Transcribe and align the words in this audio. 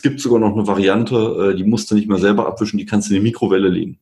Es 0.00 0.02
gibt 0.02 0.18
sogar 0.22 0.40
noch 0.40 0.54
eine 0.54 0.66
Variante, 0.66 1.50
äh, 1.52 1.54
die 1.54 1.62
musst 1.62 1.90
du 1.90 1.94
nicht 1.94 2.08
mehr 2.08 2.16
selber 2.16 2.46
abwischen, 2.46 2.78
die 2.78 2.86
kannst 2.86 3.10
du 3.10 3.14
in 3.14 3.20
die 3.20 3.28
Mikrowelle 3.28 3.68
legen. 3.68 3.98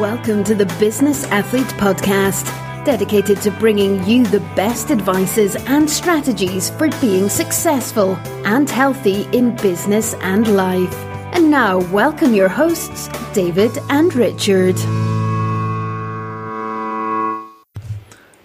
Welcome 0.00 0.42
to 0.42 0.54
the 0.58 0.66
Business 0.84 1.24
Athlete 1.30 1.72
Podcast, 1.78 2.48
dedicated 2.84 3.40
to 3.42 3.52
bringing 3.60 4.02
you 4.08 4.24
the 4.24 4.40
best 4.56 4.90
advices 4.90 5.54
and 5.68 5.88
strategies 5.88 6.70
for 6.70 6.88
being 7.00 7.28
successful 7.28 8.16
and 8.44 8.68
healthy 8.68 9.24
in 9.30 9.54
business 9.62 10.16
and 10.20 10.48
life. 10.48 10.92
And 11.32 11.48
now, 11.48 11.78
welcome 11.92 12.34
your 12.34 12.48
hosts, 12.48 13.08
David 13.32 13.70
and 13.90 14.12
Richard. 14.16 14.74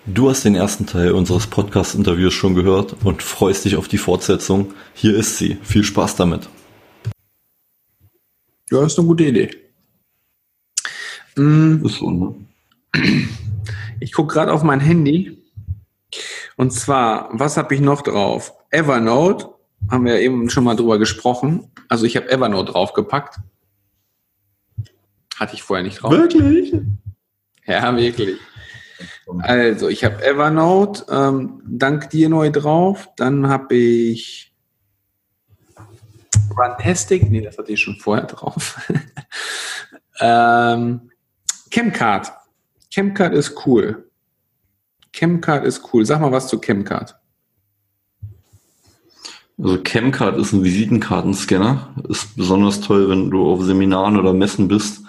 Du 0.05 0.29
hast 0.29 0.45
den 0.45 0.54
ersten 0.54 0.86
Teil 0.86 1.13
unseres 1.13 1.47
Podcast-Interviews 1.47 2.33
schon 2.36 2.54
gehört 2.54 2.95
und 3.04 3.23
freust 3.23 3.65
dich 3.65 3.75
auf 3.75 3.88
die 3.88 3.97
Fortsetzung. 3.97 4.75
Hier 4.93 5.15
ist 5.15 5.38
sie. 5.38 5.57
Viel 5.63 5.83
Spaß 5.83 6.15
damit. 6.15 6.47
Ja, 8.72 8.86
ist 8.86 9.00
eine 9.00 9.08
gute 9.08 9.26
Idee. 9.26 9.50
Mm. 11.36 11.86
Ist 11.86 11.96
so, 11.96 12.12
ne? 12.12 12.36
Ich 14.00 14.14
gucke 14.14 14.34
gerade 14.34 14.54
auf 14.54 14.64
mein 14.64 14.80
Handy. 14.80 15.42
Und 16.55 16.72
zwar, 16.72 17.30
was 17.32 17.58
habe 17.58 17.73
ich 17.73 17.82
noch 17.82 18.02
drauf? 18.02 18.54
Evernote, 18.70 19.50
haben 19.90 20.05
wir 20.05 20.20
eben 20.20 20.50
schon 20.50 20.64
mal 20.64 20.76
drüber 20.76 21.00
gesprochen. 21.00 21.72
Also 21.88 22.05
ich 22.05 22.16
habe 22.16 22.30
Evernote 22.30 22.72
draufgepackt. 22.72 23.40
Hatte 25.36 25.56
ich 25.56 25.64
vorher 25.64 25.84
nicht 25.84 26.02
drauf. 26.02 26.12
Wirklich? 26.12 26.73
Ja, 27.66 27.95
wirklich. 27.95 28.38
Also, 29.40 29.88
ich 29.88 30.04
habe 30.04 30.23
Evernote, 30.26 31.06
ähm, 31.09 31.62
dank 31.66 32.09
dir 32.09 32.30
neu 32.30 32.50
drauf. 32.50 33.09
Dann 33.16 33.48
habe 33.48 33.76
ich 33.76 34.48
Runtastic, 36.58 37.30
nee, 37.30 37.41
das 37.41 37.58
hatte 37.58 37.71
ich 37.71 37.81
schon 37.81 37.95
vorher 37.98 38.26
drauf. 38.26 38.80
ähm, 40.20 41.09
Chemcard. 41.69 42.31
Chemcard 42.89 43.33
ist 43.33 43.66
cool. 43.66 44.09
Chemcard 45.14 45.66
ist 45.66 45.94
cool. 45.94 46.05
Sag 46.05 46.22
mal 46.22 46.31
was 46.31 46.47
zu 46.47 46.59
Chemcard. 46.59 47.16
Also 49.61 49.77
Chemcard 49.83 50.38
ist 50.38 50.53
ein 50.53 50.64
Visitenkartenscanner. 50.64 51.94
Ist 52.08 52.36
besonders 52.36 52.81
toll, 52.81 53.09
wenn 53.09 53.30
du 53.30 53.45
auf 53.45 53.61
Seminaren 53.64 54.17
oder 54.17 54.33
Messen 54.33 54.67
bist, 54.67 55.02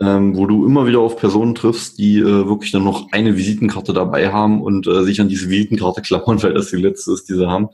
ähm, 0.00 0.36
wo 0.36 0.46
du 0.46 0.66
immer 0.66 0.86
wieder 0.86 1.00
auf 1.00 1.16
Personen 1.16 1.54
triffst, 1.54 1.98
die 1.98 2.18
äh, 2.18 2.46
wirklich 2.46 2.70
dann 2.70 2.84
noch 2.84 3.10
eine 3.12 3.36
Visitenkarte 3.36 3.92
dabei 3.92 4.30
haben 4.30 4.62
und 4.62 4.86
äh, 4.86 5.02
sich 5.04 5.20
an 5.20 5.28
diese 5.28 5.48
Visitenkarte 5.48 6.02
klammern, 6.02 6.42
weil 6.42 6.54
das 6.54 6.68
die 6.68 6.76
letzte 6.76 7.12
ist, 7.12 7.28
die 7.28 7.34
sie 7.34 7.48
haben. 7.48 7.68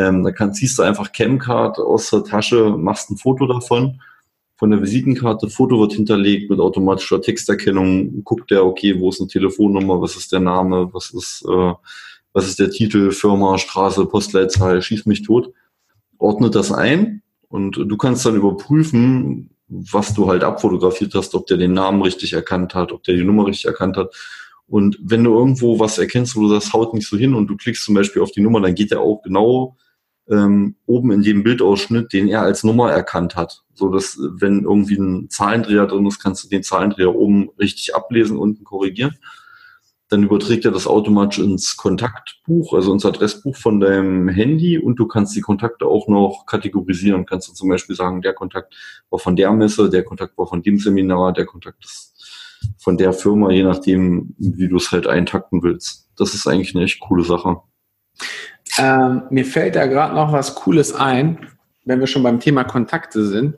Ähm, 0.00 0.22
da 0.22 0.30
kannst, 0.30 0.58
ziehst 0.58 0.78
du 0.78 0.82
einfach 0.82 1.12
Chemcard 1.12 1.78
aus 1.78 2.10
der 2.10 2.24
Tasche, 2.24 2.70
machst 2.70 3.10
ein 3.10 3.16
Foto 3.16 3.46
davon. 3.46 4.00
Von 4.56 4.70
der 4.70 4.82
Visitenkarte, 4.82 5.48
Foto 5.48 5.80
wird 5.80 5.92
hinterlegt 5.92 6.50
mit 6.50 6.60
automatischer 6.60 7.20
Texterkennung, 7.20 8.24
guckt 8.24 8.50
der, 8.50 8.64
okay, 8.64 8.98
wo 8.98 9.10
ist 9.10 9.20
eine 9.20 9.28
Telefonnummer, 9.28 10.00
was 10.00 10.16
ist 10.16 10.32
der 10.32 10.40
Name, 10.40 10.90
was 10.92 11.10
ist, 11.10 11.44
äh, 11.48 11.72
was 12.32 12.46
ist 12.46 12.58
der 12.58 12.70
Titel, 12.70 13.10
Firma, 13.10 13.58
Straße, 13.58 14.06
Postleitzahl, 14.06 14.80
schieß 14.80 15.06
mich 15.06 15.22
tot, 15.22 15.52
ordnet 16.18 16.54
das 16.54 16.72
ein 16.72 17.22
und 17.48 17.76
du 17.76 17.96
kannst 17.96 18.24
dann 18.24 18.36
überprüfen, 18.36 19.50
was 19.68 20.14
du 20.14 20.28
halt 20.28 20.44
abfotografiert 20.44 21.14
hast, 21.14 21.34
ob 21.34 21.46
der 21.46 21.56
den 21.56 21.72
Namen 21.72 22.02
richtig 22.02 22.32
erkannt 22.32 22.74
hat, 22.74 22.92
ob 22.92 23.02
der 23.04 23.16
die 23.16 23.24
Nummer 23.24 23.46
richtig 23.46 23.66
erkannt 23.66 23.96
hat. 23.96 24.14
Und 24.66 24.98
wenn 25.02 25.24
du 25.24 25.36
irgendwo 25.36 25.80
was 25.80 25.98
erkennst, 25.98 26.36
wo 26.36 26.42
du 26.42 26.54
das 26.54 26.72
haut 26.72 26.94
nicht 26.94 27.08
so 27.08 27.16
hin 27.16 27.34
und 27.34 27.48
du 27.48 27.56
klickst 27.56 27.84
zum 27.84 27.94
Beispiel 27.94 28.22
auf 28.22 28.30
die 28.30 28.40
Nummer, 28.40 28.60
dann 28.60 28.74
geht 28.74 28.92
er 28.92 29.00
auch 29.00 29.22
genau 29.22 29.76
ähm, 30.30 30.76
oben 30.86 31.10
in 31.10 31.22
dem 31.22 31.42
Bildausschnitt, 31.42 32.12
den 32.12 32.28
er 32.28 32.42
als 32.42 32.64
Nummer 32.64 32.90
erkannt 32.90 33.36
hat. 33.36 33.62
So 33.74 33.90
dass, 33.90 34.18
wenn 34.18 34.62
irgendwie 34.62 34.96
ein 34.96 35.28
Zahlendreher 35.28 35.86
drin 35.86 36.06
ist, 36.06 36.22
kannst 36.22 36.44
du 36.44 36.48
den 36.48 36.62
Zahlendreher 36.62 37.14
oben 37.14 37.50
richtig 37.58 37.94
ablesen, 37.94 38.38
unten 38.38 38.64
korrigieren. 38.64 39.16
Dann 40.08 40.24
überträgt 40.24 40.64
er 40.64 40.72
das 40.72 40.86
automatisch 40.86 41.38
ins 41.38 41.76
Kontaktbuch, 41.76 42.74
also 42.74 42.92
ins 42.92 43.06
Adressbuch 43.06 43.56
von 43.56 43.78
deinem 43.78 44.28
Handy 44.28 44.78
und 44.78 44.96
du 44.96 45.06
kannst 45.06 45.36
die 45.36 45.40
Kontakte 45.40 45.86
auch 45.86 46.08
noch 46.08 46.46
kategorisieren. 46.46 47.26
Kannst 47.26 47.48
du 47.48 47.52
zum 47.52 47.68
Beispiel 47.68 47.94
sagen, 47.94 48.22
der 48.22 48.32
Kontakt 48.32 48.74
war 49.10 49.20
von 49.20 49.36
der 49.36 49.52
Messe, 49.52 49.88
der 49.88 50.02
Kontakt 50.02 50.36
war 50.36 50.46
von 50.46 50.62
dem 50.62 50.78
Seminar, 50.78 51.32
der 51.32 51.46
Kontakt 51.46 51.84
ist 51.84 52.10
von 52.76 52.96
der 52.96 53.12
Firma, 53.12 53.50
je 53.50 53.62
nachdem, 53.62 54.34
wie 54.38 54.68
du 54.68 54.76
es 54.76 54.90
halt 54.90 55.06
eintakten 55.06 55.62
willst. 55.62 56.08
Das 56.16 56.34
ist 56.34 56.46
eigentlich 56.46 56.74
eine 56.74 56.84
echt 56.84 57.00
coole 57.00 57.24
Sache. 57.24 57.62
Ähm, 58.78 59.22
mir 59.30 59.44
fällt 59.44 59.76
da 59.76 59.86
gerade 59.86 60.14
noch 60.14 60.32
was 60.32 60.54
Cooles 60.54 60.94
ein, 60.94 61.48
wenn 61.84 62.00
wir 62.00 62.06
schon 62.06 62.22
beim 62.22 62.40
Thema 62.40 62.64
Kontakte 62.64 63.24
sind. 63.24 63.56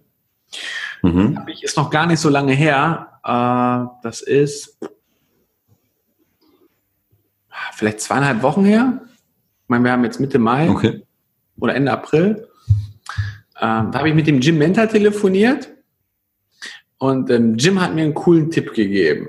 Mhm. 1.02 1.40
Ich 1.48 1.62
ist 1.62 1.76
noch 1.76 1.90
gar 1.90 2.06
nicht 2.06 2.20
so 2.20 2.28
lange 2.28 2.52
her. 2.52 3.08
Äh, 3.24 4.02
das 4.02 4.22
ist 4.22 4.78
vielleicht 7.72 8.00
zweieinhalb 8.00 8.42
Wochen 8.42 8.64
her. 8.64 9.00
Ich 9.62 9.68
meine, 9.68 9.84
wir 9.84 9.92
haben 9.92 10.04
jetzt 10.04 10.20
Mitte 10.20 10.38
Mai 10.38 10.70
okay. 10.70 11.02
oder 11.58 11.74
Ende 11.74 11.92
April. 11.92 12.48
Ähm, 13.60 13.90
da 13.90 13.98
habe 13.98 14.08
ich 14.08 14.14
mit 14.14 14.26
dem 14.26 14.40
Jim 14.40 14.58
Mentor 14.58 14.88
telefoniert 14.88 15.68
und 16.98 17.30
ähm, 17.30 17.56
Jim 17.56 17.80
hat 17.80 17.94
mir 17.94 18.02
einen 18.02 18.14
coolen 18.14 18.50
Tipp 18.50 18.74
gegeben. 18.74 19.28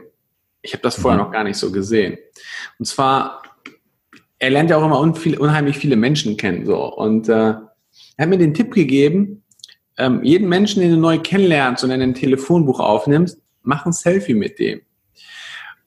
Ich 0.62 0.74
habe 0.74 0.82
das 0.82 0.96
vorher 0.96 1.20
mhm. 1.20 1.26
noch 1.26 1.32
gar 1.32 1.44
nicht 1.44 1.58
so 1.58 1.72
gesehen. 1.72 2.18
Und 2.80 2.86
zwar 2.86 3.43
er 4.40 4.50
lernt 4.50 4.70
ja 4.70 4.78
auch 4.78 4.86
immer 4.86 5.00
unheimlich 5.00 5.78
viele 5.78 5.96
Menschen 5.96 6.38
kennen. 6.38 6.66
So. 6.66 6.94
Und 6.94 7.30
äh, 7.30 7.34
er 7.34 7.70
hat 8.20 8.30
mir 8.30 8.38
den 8.38 8.54
Tipp 8.54 8.74
gegeben, 8.74 9.44
ähm, 9.98 10.24
jeden 10.24 10.50
Menschen, 10.50 10.82
den 10.82 10.92
du 10.92 10.98
neu 10.98 11.20
kennenlernst 11.20 11.84
und 11.84 11.92
in 11.92 12.02
ein 12.02 12.14
Telefonbuch 12.14 12.80
aufnimmst, 12.80 13.40
mach 13.62 13.86
ein 13.86 13.94
Selfie 13.94 14.34
mit 14.34 14.60
dem. 14.60 14.82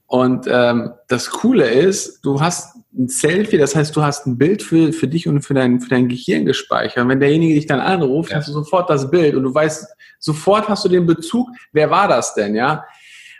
Und 0.06 0.46
ähm, 0.48 0.92
das 1.08 1.30
Coole 1.30 1.68
ist, 1.68 2.24
du 2.24 2.40
hast 2.40 2.76
ein 2.96 3.08
Selfie, 3.08 3.58
das 3.58 3.74
heißt, 3.74 3.94
du 3.94 4.02
hast 4.02 4.26
ein 4.26 4.38
Bild 4.38 4.62
für, 4.62 4.92
für 4.92 5.08
dich 5.08 5.26
und 5.26 5.42
für 5.42 5.54
dein, 5.54 5.80
für 5.80 5.90
dein 5.90 6.08
Gehirn 6.08 6.46
gespeichert. 6.46 7.02
Und 7.02 7.08
wenn 7.08 7.20
derjenige 7.20 7.54
dich 7.54 7.66
dann 7.66 7.80
anruft, 7.80 8.30
ja. 8.30 8.36
hast 8.36 8.48
du 8.48 8.52
sofort 8.52 8.88
das 8.88 9.10
Bild 9.10 9.34
und 9.34 9.42
du 9.42 9.52
weißt, 9.52 9.86
sofort 10.18 10.68
hast 10.68 10.84
du 10.84 10.88
den 10.88 11.06
Bezug, 11.06 11.48
wer 11.72 11.90
war 11.90 12.08
das 12.08 12.34
denn, 12.34 12.54
ja? 12.54 12.84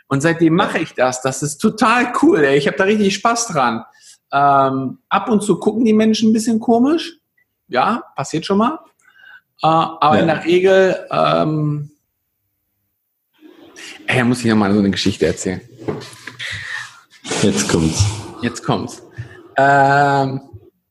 Und 0.09 0.21
seitdem 0.21 0.53
mache 0.53 0.79
ich 0.79 0.93
das. 0.93 1.21
Das 1.21 1.43
ist 1.43 1.57
total 1.57 2.13
cool. 2.21 2.39
Ey. 2.43 2.57
Ich 2.57 2.67
habe 2.67 2.77
da 2.77 2.85
richtig 2.85 3.13
Spaß 3.15 3.47
dran. 3.47 3.83
Ähm, 4.31 4.99
ab 5.09 5.29
und 5.29 5.41
zu 5.41 5.59
gucken 5.59 5.85
die 5.85 5.93
Menschen 5.93 6.29
ein 6.29 6.33
bisschen 6.33 6.59
komisch. 6.59 7.19
Ja, 7.67 8.03
passiert 8.15 8.45
schon 8.45 8.57
mal. 8.57 8.79
Äh, 9.61 9.67
aber 9.67 10.15
ja. 10.15 10.21
in 10.21 10.27
der 10.27 10.45
Regel, 10.45 11.07
ähm, 11.09 11.91
ey, 14.07 14.23
muss 14.23 14.39
ich 14.39 14.45
ja 14.45 14.55
mal 14.55 14.73
so 14.73 14.79
eine 14.79 14.91
Geschichte 14.91 15.25
erzählen. 15.25 15.61
Jetzt 17.41 17.69
kommt's. 17.69 18.05
Jetzt 18.41 18.63
kommt's. 18.63 19.03
Ähm, 19.55 20.41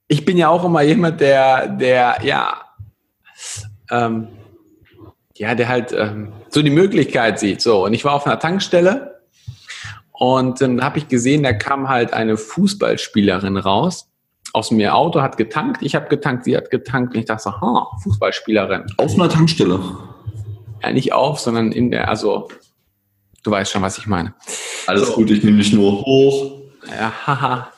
ich 0.08 0.24
bin 0.24 0.36
ja 0.36 0.48
auch 0.48 0.64
immer 0.64 0.82
jemand, 0.82 1.20
der, 1.20 1.68
der, 1.68 2.18
ja, 2.22 2.62
ähm, 3.91 4.28
ja, 5.36 5.54
der 5.54 5.68
halt 5.68 5.92
ähm, 5.92 6.32
so 6.48 6.62
die 6.62 6.70
Möglichkeit 6.70 7.38
sieht. 7.38 7.60
So, 7.60 7.84
und 7.84 7.92
ich 7.92 8.04
war 8.04 8.14
auf 8.14 8.26
einer 8.26 8.38
Tankstelle 8.38 9.16
und 10.19 10.60
dann 10.60 10.82
habe 10.82 10.99
ich 10.99 11.09
gesehen, 11.09 11.43
da 11.43 11.53
kam 11.53 11.88
halt 11.88 12.12
eine 12.12 12.37
Fußballspielerin 12.37 13.56
raus 13.56 14.09
aus 14.53 14.71
dem 14.71 14.81
Auto, 14.87 15.21
hat 15.21 15.37
getankt, 15.37 15.82
ich 15.82 15.94
habe 15.94 16.09
getankt, 16.09 16.44
sie 16.44 16.56
hat 16.56 16.71
getankt 16.71 17.15
und 17.15 17.21
ich 17.21 17.27
dachte 17.27 17.43
so, 17.43 17.60
ha, 17.60 17.91
Fußballspielerin. 18.03 18.87
Auf 18.97 19.15
einer 19.15 19.28
Tankstelle? 19.28 19.78
Ja, 20.82 20.93
nicht 20.93 21.12
auf, 21.12 21.41
sondern 21.41 21.72
in 21.72 21.91
der, 21.91 22.09
also 22.09 22.49
du 23.43 23.50
weißt 23.50 23.72
schon, 23.72 23.82
was 23.82 23.99
ich 23.99 24.06
meine. 24.06 24.34
Alles 24.87 25.09
so. 25.09 25.15
gut, 25.15 25.31
ich 25.31 25.44
nehme 25.44 25.59
dich 25.59 25.72
nur 25.75 26.00
hoch. 26.00 26.53
Ja, 26.88 27.12
haha. 27.27 27.69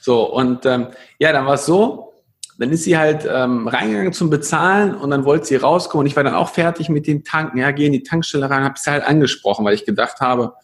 So, 0.00 0.30
und 0.30 0.66
ähm, 0.66 0.88
ja, 1.18 1.32
dann 1.32 1.46
war 1.46 1.54
es 1.54 1.64
so, 1.64 2.12
dann 2.58 2.70
ist 2.70 2.84
sie 2.84 2.98
halt 2.98 3.26
ähm, 3.30 3.68
reingegangen 3.68 4.12
zum 4.12 4.28
Bezahlen 4.28 4.94
und 4.94 5.10
dann 5.10 5.24
wollte 5.24 5.46
sie 5.46 5.56
rauskommen 5.56 6.04
und 6.04 6.06
ich 6.06 6.16
war 6.16 6.24
dann 6.24 6.34
auch 6.34 6.50
fertig 6.50 6.88
mit 6.90 7.06
den 7.06 7.24
Tanken. 7.24 7.58
Ja, 7.58 7.70
gehe 7.70 7.86
in 7.86 7.92
die 7.92 8.02
Tankstelle 8.02 8.48
rein, 8.50 8.64
habe 8.64 8.78
sie 8.78 8.90
halt 8.90 9.04
angesprochen, 9.04 9.64
weil 9.64 9.74
ich 9.74 9.84
gedacht 9.84 10.20
habe, 10.20 10.54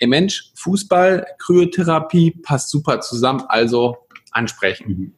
ey 0.00 0.08
Mensch, 0.08 0.52
Fußball, 0.56 1.26
Kryotherapie 1.38 2.32
passt 2.42 2.70
super 2.70 3.00
zusammen, 3.00 3.44
also 3.48 3.96
ansprechen. 4.32 4.88
Mhm. 4.88 5.14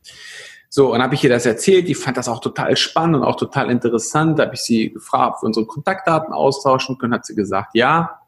So, 0.74 0.94
und 0.94 1.02
habe 1.02 1.14
ich 1.14 1.22
ihr 1.22 1.28
das 1.28 1.44
erzählt, 1.44 1.86
die 1.86 1.94
fand 1.94 2.16
das 2.16 2.28
auch 2.28 2.40
total 2.40 2.78
spannend 2.78 3.16
und 3.16 3.24
auch 3.24 3.36
total 3.36 3.70
interessant. 3.70 4.38
Da 4.38 4.44
habe 4.44 4.54
ich 4.54 4.62
sie 4.62 4.90
gefragt, 4.90 5.34
ob 5.36 5.42
wir 5.42 5.46
unsere 5.48 5.66
Kontaktdaten 5.66 6.32
austauschen 6.32 6.96
können, 6.96 7.12
hat 7.12 7.26
sie 7.26 7.34
gesagt, 7.34 7.72
ja. 7.74 8.20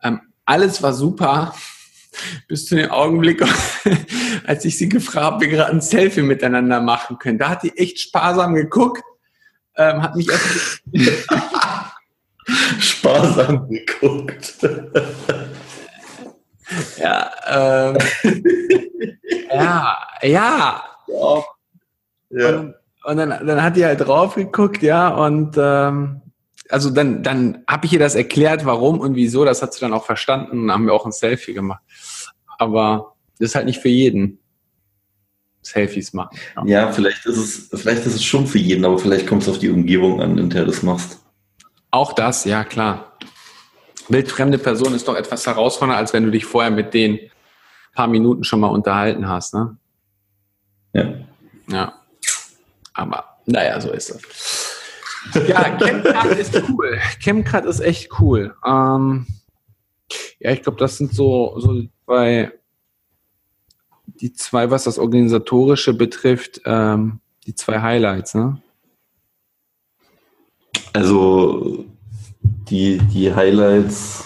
Ähm, 0.00 0.20
alles 0.44 0.80
war 0.84 0.92
super, 0.92 1.52
bis 2.48 2.66
zu 2.66 2.76
dem 2.76 2.92
Augenblick, 2.92 3.42
als 4.46 4.64
ich 4.64 4.78
sie 4.78 4.88
gefragt 4.88 5.24
habe, 5.24 5.40
wir 5.40 5.48
gerade 5.48 5.72
ein 5.72 5.80
Selfie 5.80 6.22
miteinander 6.22 6.80
machen 6.80 7.18
können. 7.18 7.38
Da 7.38 7.48
hat 7.48 7.64
die 7.64 7.76
echt 7.76 7.98
sparsam 7.98 8.54
geguckt, 8.54 9.02
ähm, 9.76 10.02
hat 10.02 10.14
mich 10.14 10.28
erst 10.28 10.82
sparsam 12.78 13.68
geguckt. 13.68 14.54
Ja, 16.98 17.30
ähm, 17.48 17.98
ja, 19.50 19.96
ja. 20.22 20.84
ja. 22.30 22.48
Und, 22.58 22.74
Und 23.04 23.16
dann, 23.16 23.46
dann 23.46 23.62
hat 23.62 23.76
die 23.76 23.84
halt 23.84 24.00
drauf 24.00 24.34
geguckt, 24.34 24.82
ja, 24.82 25.08
und 25.08 25.56
ähm, 25.58 26.22
also 26.68 26.90
dann, 26.90 27.22
dann 27.22 27.64
habe 27.68 27.86
ich 27.86 27.92
ihr 27.92 27.98
das 27.98 28.14
erklärt, 28.14 28.64
warum 28.64 29.00
und 29.00 29.14
wieso. 29.14 29.44
Das 29.44 29.62
hat 29.62 29.72
sie 29.72 29.80
dann 29.80 29.92
auch 29.92 30.04
verstanden 30.04 30.64
und 30.64 30.72
haben 30.72 30.86
wir 30.86 30.94
auch 30.94 31.06
ein 31.06 31.12
Selfie 31.12 31.54
gemacht. 31.54 31.82
Aber 32.58 33.14
das 33.38 33.50
ist 33.50 33.54
halt 33.54 33.66
nicht 33.66 33.80
für 33.80 33.88
jeden. 33.88 34.38
Selfies 35.62 36.12
machen. 36.12 36.38
Ja. 36.56 36.64
ja, 36.64 36.92
vielleicht 36.92 37.26
ist 37.26 37.36
es, 37.36 37.80
vielleicht 37.80 38.06
ist 38.06 38.14
es 38.14 38.24
schon 38.24 38.46
für 38.46 38.58
jeden, 38.58 38.84
aber 38.84 38.98
vielleicht 38.98 39.26
kommt 39.26 39.42
es 39.42 39.48
auf 39.48 39.58
die 39.58 39.68
Umgebung 39.68 40.20
an, 40.20 40.38
in 40.38 40.48
der 40.48 40.64
du 40.64 40.70
das 40.70 40.82
machst. 40.82 41.20
Auch 41.90 42.12
das, 42.12 42.44
ja 42.44 42.62
klar. 42.62 43.05
Wildfremde 44.08 44.58
Person 44.58 44.94
ist 44.94 45.08
doch 45.08 45.16
etwas 45.16 45.46
herausfordernder, 45.46 45.98
als 45.98 46.12
wenn 46.12 46.24
du 46.24 46.30
dich 46.30 46.44
vorher 46.44 46.70
mit 46.70 46.94
den 46.94 47.18
paar 47.94 48.06
Minuten 48.06 48.44
schon 48.44 48.60
mal 48.60 48.68
unterhalten 48.68 49.28
hast, 49.28 49.54
ne? 49.54 49.76
Ja. 50.92 51.14
Ja. 51.68 51.92
Aber 52.94 53.38
naja, 53.46 53.80
so 53.80 53.90
ist 53.90 54.10
es. 54.10 54.76
Ja, 55.48 55.76
Chemcard 55.76 56.38
ist 56.38 56.62
cool. 56.68 57.00
Chemcard 57.18 57.64
ist 57.64 57.80
echt 57.80 58.20
cool. 58.20 58.54
Ähm, 58.64 59.26
ja, 60.38 60.52
ich 60.52 60.62
glaube, 60.62 60.78
das 60.78 60.96
sind 60.98 61.12
so, 61.12 61.58
so 61.58 61.82
bei 62.04 62.52
die 64.06 64.32
zwei, 64.32 64.70
was 64.70 64.84
das 64.84 64.98
Organisatorische 64.98 65.94
betrifft, 65.94 66.60
ähm, 66.64 67.20
die 67.46 67.54
zwei 67.54 67.80
Highlights, 67.80 68.34
ne? 68.34 68.62
Also 70.92 71.84
die, 72.68 72.98
die 72.98 73.34
Highlights, 73.34 74.24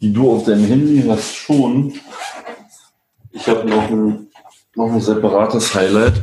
die 0.00 0.12
du 0.12 0.32
auf 0.32 0.44
deinem 0.44 0.66
Handy 0.66 1.04
hast, 1.08 1.34
schon. 1.34 1.92
Ich 3.32 3.46
habe 3.48 3.68
noch 3.68 3.90
ein, 3.90 4.28
noch 4.74 4.92
ein 4.92 5.00
separates 5.00 5.74
Highlight. 5.74 6.22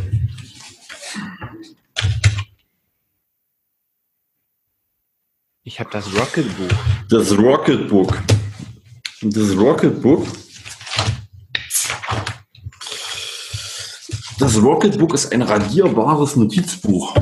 Ich 5.63 5.79
habe 5.79 5.89
das 5.91 6.13
Rocketbook. 6.13 6.71
Das 7.09 7.37
Rocketbook. 7.37 8.21
Das 9.21 9.57
Rocketbook 9.57 10.27
Das 14.37 14.61
Rocketbook 14.61 15.13
ist 15.13 15.31
ein 15.31 15.41
radierbares 15.41 16.35
Notizbuch. 16.35 17.15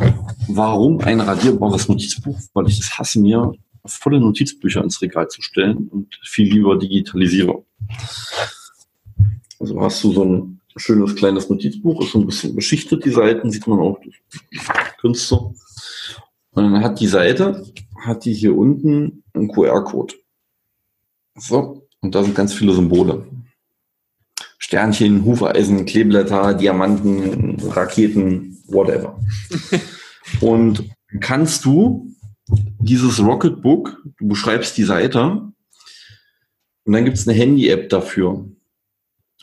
Warum 0.47 0.99
ein 1.01 1.19
radierbares 1.21 1.87
Notizbuch? 1.87 2.39
Weil 2.53 2.67
ich 2.67 2.79
es 2.79 2.97
hasse, 2.97 3.19
mir 3.19 3.53
volle 3.85 4.19
Notizbücher 4.19 4.83
ins 4.83 4.99
Regal 4.99 5.27
zu 5.27 5.43
stellen 5.43 5.89
und 5.89 6.19
viel 6.23 6.51
lieber 6.51 6.75
digitalisiere. 6.75 7.63
Also 9.59 9.79
hast 9.79 10.03
du 10.03 10.11
so 10.11 10.25
ein 10.25 10.61
schönes 10.75 11.15
kleines 11.15 11.49
Notizbuch, 11.49 12.01
ist 12.01 12.13
so 12.13 12.19
ein 12.19 12.25
bisschen 12.25 12.55
beschichtet, 12.55 13.05
die 13.05 13.11
Seiten, 13.11 13.51
sieht 13.51 13.67
man 13.67 13.79
auch 13.79 13.99
Künstler. 14.99 15.53
Und 16.51 16.63
dann 16.63 16.83
hat 16.83 16.99
die 16.99 17.07
Seite, 17.07 17.63
hat 18.03 18.25
die 18.25 18.33
hier 18.33 18.57
unten 18.57 19.23
einen 19.33 19.49
QR-Code. 19.49 20.15
So, 21.35 21.87
und 22.01 22.15
da 22.15 22.23
sind 22.23 22.33
ganz 22.33 22.53
viele 22.53 22.73
Symbole. 22.73 23.27
Sternchen, 24.63 25.25
Hufeisen, 25.25 25.85
Kleeblätter, 25.85 26.53
Diamanten, 26.53 27.59
Raketen, 27.69 28.57
whatever. 28.67 29.19
und 30.39 30.89
kannst 31.19 31.65
du 31.65 32.15
dieses 32.79 33.19
Rocketbook, 33.19 34.01
du 34.17 34.27
beschreibst 34.29 34.77
die 34.77 34.85
Seite 34.85 35.51
und 36.85 36.93
dann 36.93 37.03
gibt 37.03 37.17
es 37.17 37.27
eine 37.27 37.37
Handy-App 37.37 37.89
dafür. 37.89 38.45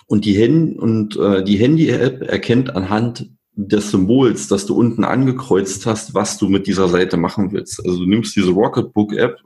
Und 0.07 0.25
die, 0.25 0.43
Hand 0.43 0.79
und, 0.79 1.17
äh, 1.19 1.45
die 1.45 1.59
Handy-App 1.59 2.23
erkennt 2.23 2.75
anhand 2.75 3.31
des 3.53 3.91
Symbols, 3.91 4.49
das 4.49 4.65
du 4.65 4.75
unten 4.75 5.05
angekreuzt 5.05 5.85
hast, 5.85 6.15
was 6.15 6.39
du 6.39 6.49
mit 6.49 6.67
dieser 6.67 6.89
Seite 6.89 7.19
machen 7.19 7.53
willst. 7.53 7.85
Also 7.85 7.99
du 7.99 8.07
nimmst 8.07 8.35
diese 8.37 8.53
Rocketbook-App, 8.53 9.37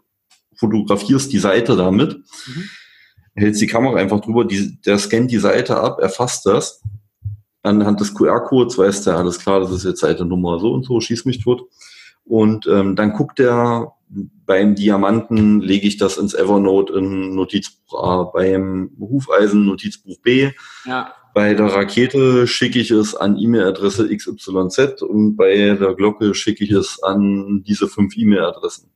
fotografierst 0.54 1.32
die 1.32 1.40
Seite 1.40 1.74
damit, 1.74 2.16
mhm 2.46 2.70
hältst 3.34 3.60
die 3.60 3.66
Kamera 3.66 3.96
einfach 3.96 4.20
drüber, 4.20 4.44
die, 4.44 4.80
der 4.82 4.98
scannt 4.98 5.30
die 5.30 5.38
Seite 5.38 5.76
ab, 5.76 6.00
erfasst 6.00 6.46
das. 6.46 6.82
Anhand 7.62 8.00
des 8.00 8.14
QR-Codes 8.14 8.76
weiß 8.76 9.04
der, 9.04 9.16
alles 9.16 9.38
klar, 9.38 9.60
das 9.60 9.70
ist 9.70 9.84
jetzt 9.84 10.00
Seite 10.00 10.24
Nummer 10.24 10.58
so 10.58 10.72
und 10.72 10.84
so, 10.84 11.00
schieß 11.00 11.24
mich 11.24 11.42
tot. 11.42 11.62
Und 12.24 12.66
ähm, 12.66 12.96
dann 12.96 13.12
guckt 13.12 13.40
er, 13.40 13.94
beim 14.08 14.74
Diamanten 14.74 15.60
lege 15.60 15.86
ich 15.86 15.96
das 15.96 16.16
ins 16.16 16.34
Evernote 16.34 16.92
in 16.94 17.34
Notizbuch 17.34 18.02
A, 18.02 18.22
beim 18.24 18.90
Hufeisen 18.98 19.66
Notizbuch 19.66 20.18
B. 20.20 20.50
Ja. 20.84 21.14
Bei 21.34 21.54
der 21.54 21.66
Rakete 21.66 22.46
schicke 22.46 22.78
ich 22.78 22.90
es 22.92 23.16
an 23.16 23.36
E-Mail-Adresse 23.36 24.14
XYZ 24.14 25.02
und 25.02 25.36
bei 25.36 25.74
der 25.74 25.94
Glocke 25.94 26.32
schicke 26.34 26.62
ich 26.62 26.70
es 26.70 27.02
an 27.02 27.64
diese 27.66 27.88
fünf 27.88 28.16
E-Mail-Adressen. 28.16 28.90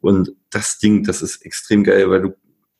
Und 0.00 0.32
das 0.50 0.78
Ding, 0.78 1.04
das 1.04 1.22
ist 1.22 1.44
extrem 1.44 1.84
geil, 1.84 2.10
weil 2.10 2.22
du, 2.22 2.34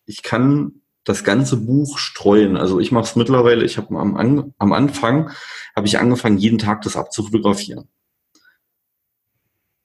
ich 0.07 0.23
kann 0.23 0.81
das 1.07 1.23
ganze 1.23 1.57
Buch 1.57 1.99
streuen. 1.99 2.57
Also 2.57 2.81
ich 2.81 2.93
mache 2.93 3.05
es 3.05 3.17
mittlerweile, 3.17 3.65
ich 3.65 3.79
habe 3.79 3.97
am, 3.99 4.17
An 4.17 4.53
am 4.59 4.73
Anfang, 4.73 5.31
habe 5.75 5.87
ich 5.87 5.99
angefangen, 5.99 6.37
jeden 6.37 6.59
Tag 6.59 6.83
das 6.83 6.97
abzufotografieren. 6.97 7.89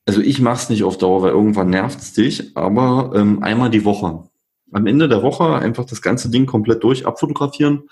Also 0.06 0.20
ich 0.20 0.42
mache 0.42 0.64
es 0.64 0.70
nicht 0.70 0.84
auf 0.84 0.98
Dauer, 0.98 1.22
weil 1.22 1.32
irgendwann 1.32 1.70
nervt's 1.70 2.14
dich, 2.14 2.58
aber 2.58 3.14
ähm, 3.16 3.44
einmal 3.44 3.70
die 3.70 3.86
Woche. 3.86 4.24
Am 4.72 4.88
Ende 4.88 5.08
der 5.08 5.22
Woche 5.22 5.56
einfach 5.56 5.86
das 5.86 6.02
ganze 6.02 6.32
Ding 6.32 6.48
komplett 6.48 6.84
durch 6.84 7.06
abfotografieren. 7.06 7.84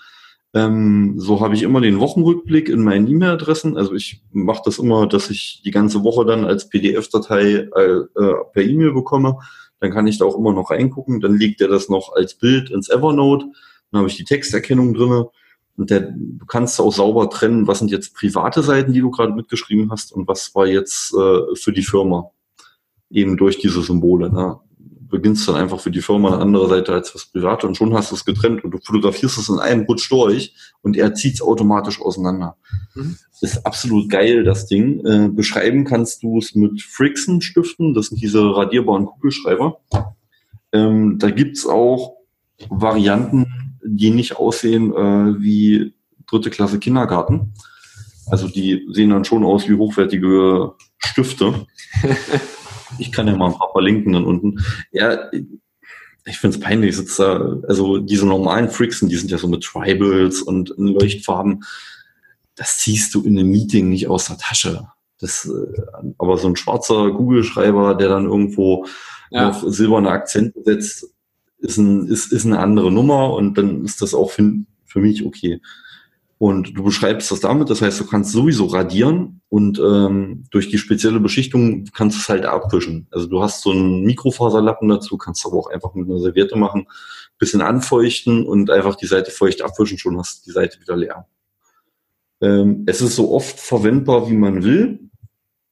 Ähm, 0.52 1.14
so 1.16 1.40
habe 1.40 1.54
ich 1.54 1.62
immer 1.62 1.80
den 1.80 2.00
Wochenrückblick 2.00 2.68
in 2.68 2.82
meinen 2.82 3.06
E-Mail-Adressen. 3.06 3.76
Also 3.76 3.94
ich 3.94 4.24
mache 4.32 4.62
das 4.64 4.78
immer, 4.80 5.06
dass 5.06 5.30
ich 5.30 5.62
die 5.64 5.70
ganze 5.70 6.02
Woche 6.02 6.26
dann 6.26 6.44
als 6.44 6.68
PDF-Datei 6.68 7.68
äh, 7.76 7.80
äh, 7.80 8.34
per 8.52 8.64
E-Mail 8.64 8.92
bekomme 8.92 9.38
dann 9.80 9.90
kann 9.90 10.06
ich 10.06 10.18
da 10.18 10.26
auch 10.26 10.36
immer 10.36 10.52
noch 10.52 10.70
reingucken. 10.70 11.20
Dann 11.20 11.36
legt 11.36 11.60
er 11.60 11.68
das 11.68 11.88
noch 11.88 12.12
als 12.14 12.34
Bild 12.34 12.70
ins 12.70 12.88
Evernote. 12.88 13.46
Dann 13.90 14.00
habe 14.00 14.08
ich 14.08 14.16
die 14.16 14.24
Texterkennung 14.24 14.94
drinne. 14.94 15.28
Und 15.76 15.90
der, 15.90 16.12
du 16.12 16.44
kannst 16.46 16.78
auch 16.80 16.92
sauber 16.92 17.30
trennen, 17.30 17.66
was 17.66 17.78
sind 17.78 17.90
jetzt 17.90 18.14
private 18.14 18.62
Seiten, 18.62 18.92
die 18.92 19.00
du 19.00 19.10
gerade 19.10 19.32
mitgeschrieben 19.32 19.90
hast 19.90 20.12
und 20.12 20.28
was 20.28 20.54
war 20.54 20.66
jetzt 20.66 21.14
äh, 21.14 21.56
für 21.56 21.72
die 21.72 21.82
Firma. 21.82 22.30
Eben 23.08 23.38
durch 23.38 23.58
diese 23.58 23.82
Symbole. 23.82 24.30
Ne? 24.30 24.60
Beginnst 25.10 25.46
dann 25.48 25.56
einfach 25.56 25.80
für 25.80 25.90
die 25.90 26.00
Firma 26.00 26.32
eine 26.32 26.42
andere 26.42 26.68
Seite 26.68 26.92
als 26.92 27.14
was 27.14 27.26
Private 27.26 27.66
und 27.66 27.76
schon 27.76 27.92
hast 27.94 28.10
du 28.10 28.14
es 28.14 28.24
getrennt 28.24 28.64
und 28.64 28.70
du 28.70 28.78
fotografierst 28.78 29.38
es 29.38 29.48
in 29.48 29.58
einem 29.58 29.84
Rutsch 29.84 30.10
durch 30.10 30.54
und 30.82 30.96
er 30.96 31.14
zieht 31.14 31.34
es 31.34 31.42
automatisch 31.42 32.00
auseinander. 32.00 32.56
Mhm. 32.94 33.16
Ist 33.40 33.66
absolut 33.66 34.08
geil, 34.08 34.44
das 34.44 34.66
Ding. 34.66 35.04
Äh, 35.04 35.28
beschreiben 35.28 35.84
kannst 35.84 36.22
du 36.22 36.38
es 36.38 36.54
mit 36.54 36.82
Frickson-Stiften, 36.82 37.94
das 37.94 38.06
sind 38.06 38.22
diese 38.22 38.40
radierbaren 38.40 39.06
Kugelschreiber. 39.06 39.80
Ähm, 40.72 41.18
da 41.18 41.30
gibt's 41.30 41.66
auch 41.66 42.16
Varianten, 42.68 43.78
die 43.84 44.10
nicht 44.10 44.36
aussehen 44.36 44.92
äh, 44.92 45.40
wie 45.40 45.94
dritte 46.28 46.50
Klasse 46.50 46.78
Kindergarten. 46.78 47.54
Also 48.30 48.46
die 48.46 48.86
sehen 48.90 49.10
dann 49.10 49.24
schon 49.24 49.44
aus 49.44 49.68
wie 49.68 49.74
hochwertige 49.74 50.74
Stifte. 50.98 51.66
Ich 52.98 53.12
kann 53.12 53.26
ja 53.26 53.36
mal 53.36 53.48
ein 53.48 53.58
paar 53.58 53.72
verlinken 53.72 54.12
dann 54.12 54.24
unten. 54.24 54.60
Ja, 54.92 55.30
ich 56.24 56.38
finde 56.38 56.56
es 56.56 56.62
peinlich. 56.62 56.96
Sitzt 56.96 57.18
da, 57.18 57.58
also 57.68 57.98
diese 57.98 58.26
normalen 58.26 58.70
Freaksen, 58.70 59.08
die 59.08 59.16
sind 59.16 59.30
ja 59.30 59.38
so 59.38 59.48
mit 59.48 59.62
Tribals 59.62 60.42
und 60.42 60.74
Leuchtfarben. 60.76 61.64
Das 62.56 62.78
ziehst 62.78 63.14
du 63.14 63.22
in 63.22 63.38
einem 63.38 63.50
Meeting 63.50 63.88
nicht 63.88 64.08
aus 64.08 64.26
der 64.26 64.38
Tasche. 64.38 64.88
Das, 65.18 65.46
äh, 65.46 66.12
aber 66.18 66.38
so 66.38 66.48
ein 66.48 66.56
schwarzer 66.56 67.10
Google-Schreiber, 67.10 67.94
der 67.94 68.08
dann 68.08 68.26
irgendwo 68.26 68.86
ja. 69.30 69.50
auf 69.50 69.62
silberne 69.66 70.10
Akzente 70.10 70.62
setzt, 70.64 71.06
ist, 71.58 71.76
ein, 71.76 72.06
ist, 72.06 72.32
ist 72.32 72.46
eine 72.46 72.58
andere 72.58 72.90
Nummer 72.90 73.34
und 73.34 73.56
dann 73.56 73.84
ist 73.84 74.00
das 74.02 74.14
auch 74.14 74.30
für, 74.30 74.52
für 74.86 75.00
mich 75.00 75.24
okay. 75.24 75.60
Und 76.38 76.76
du 76.76 76.82
beschreibst 76.82 77.30
das 77.30 77.40
damit, 77.40 77.68
das 77.68 77.82
heißt, 77.82 78.00
du 78.00 78.06
kannst 78.06 78.32
sowieso 78.32 78.66
radieren 78.66 79.39
und 79.50 79.80
ähm, 79.80 80.44
durch 80.52 80.70
die 80.70 80.78
spezielle 80.78 81.18
Beschichtung 81.18 81.84
kannst 81.92 82.16
du 82.16 82.20
es 82.20 82.28
halt 82.28 82.46
abwischen. 82.46 83.08
Also 83.10 83.26
du 83.26 83.42
hast 83.42 83.62
so 83.62 83.72
einen 83.72 84.04
Mikrofaserlappen 84.04 84.88
dazu, 84.88 85.18
kannst 85.18 85.44
aber 85.44 85.56
auch 85.56 85.66
einfach 85.70 85.92
mit 85.94 86.08
einer 86.08 86.20
Serviette 86.20 86.56
machen, 86.56 86.86
bisschen 87.36 87.60
anfeuchten 87.60 88.46
und 88.46 88.70
einfach 88.70 88.94
die 88.94 89.06
Seite 89.06 89.32
feucht 89.32 89.62
abwischen, 89.62 89.98
schon 89.98 90.16
hast 90.18 90.40
du 90.40 90.50
die 90.50 90.52
Seite 90.52 90.80
wieder 90.80 90.96
leer. 90.96 91.26
Ähm, 92.40 92.84
es 92.86 93.00
ist 93.00 93.16
so 93.16 93.32
oft 93.32 93.58
verwendbar, 93.58 94.30
wie 94.30 94.36
man 94.36 94.62
will. 94.62 95.00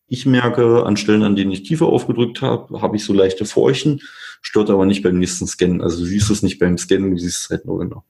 Ich 0.09 0.27
merke, 0.27 0.85
an 0.85 0.97
Stellen, 0.97 1.23
an 1.23 1.37
denen 1.37 1.53
ich 1.53 1.63
tiefer 1.63 1.87
aufgedrückt 1.87 2.43
habe, 2.43 2.83
habe 2.83 2.97
ich 2.97 3.05
so 3.05 3.13
leichte 3.13 3.45
Feuchten, 3.45 4.01
stört 4.43 4.71
aber 4.71 4.87
nicht 4.87 5.05
beim 5.05 5.19
nächsten 5.21 5.47
Scannen. 5.47 5.83
Also 5.83 5.99
du 5.99 6.05
siehst 6.05 6.31
es 6.31 6.43
nicht 6.43 6.59
beim 6.59 6.79
Scannen, 6.79 7.13
du 7.13 7.19
siehst 7.19 7.43
es 7.43 7.51
halt 7.51 7.65
nur 7.65 7.79
genau. 7.79 8.05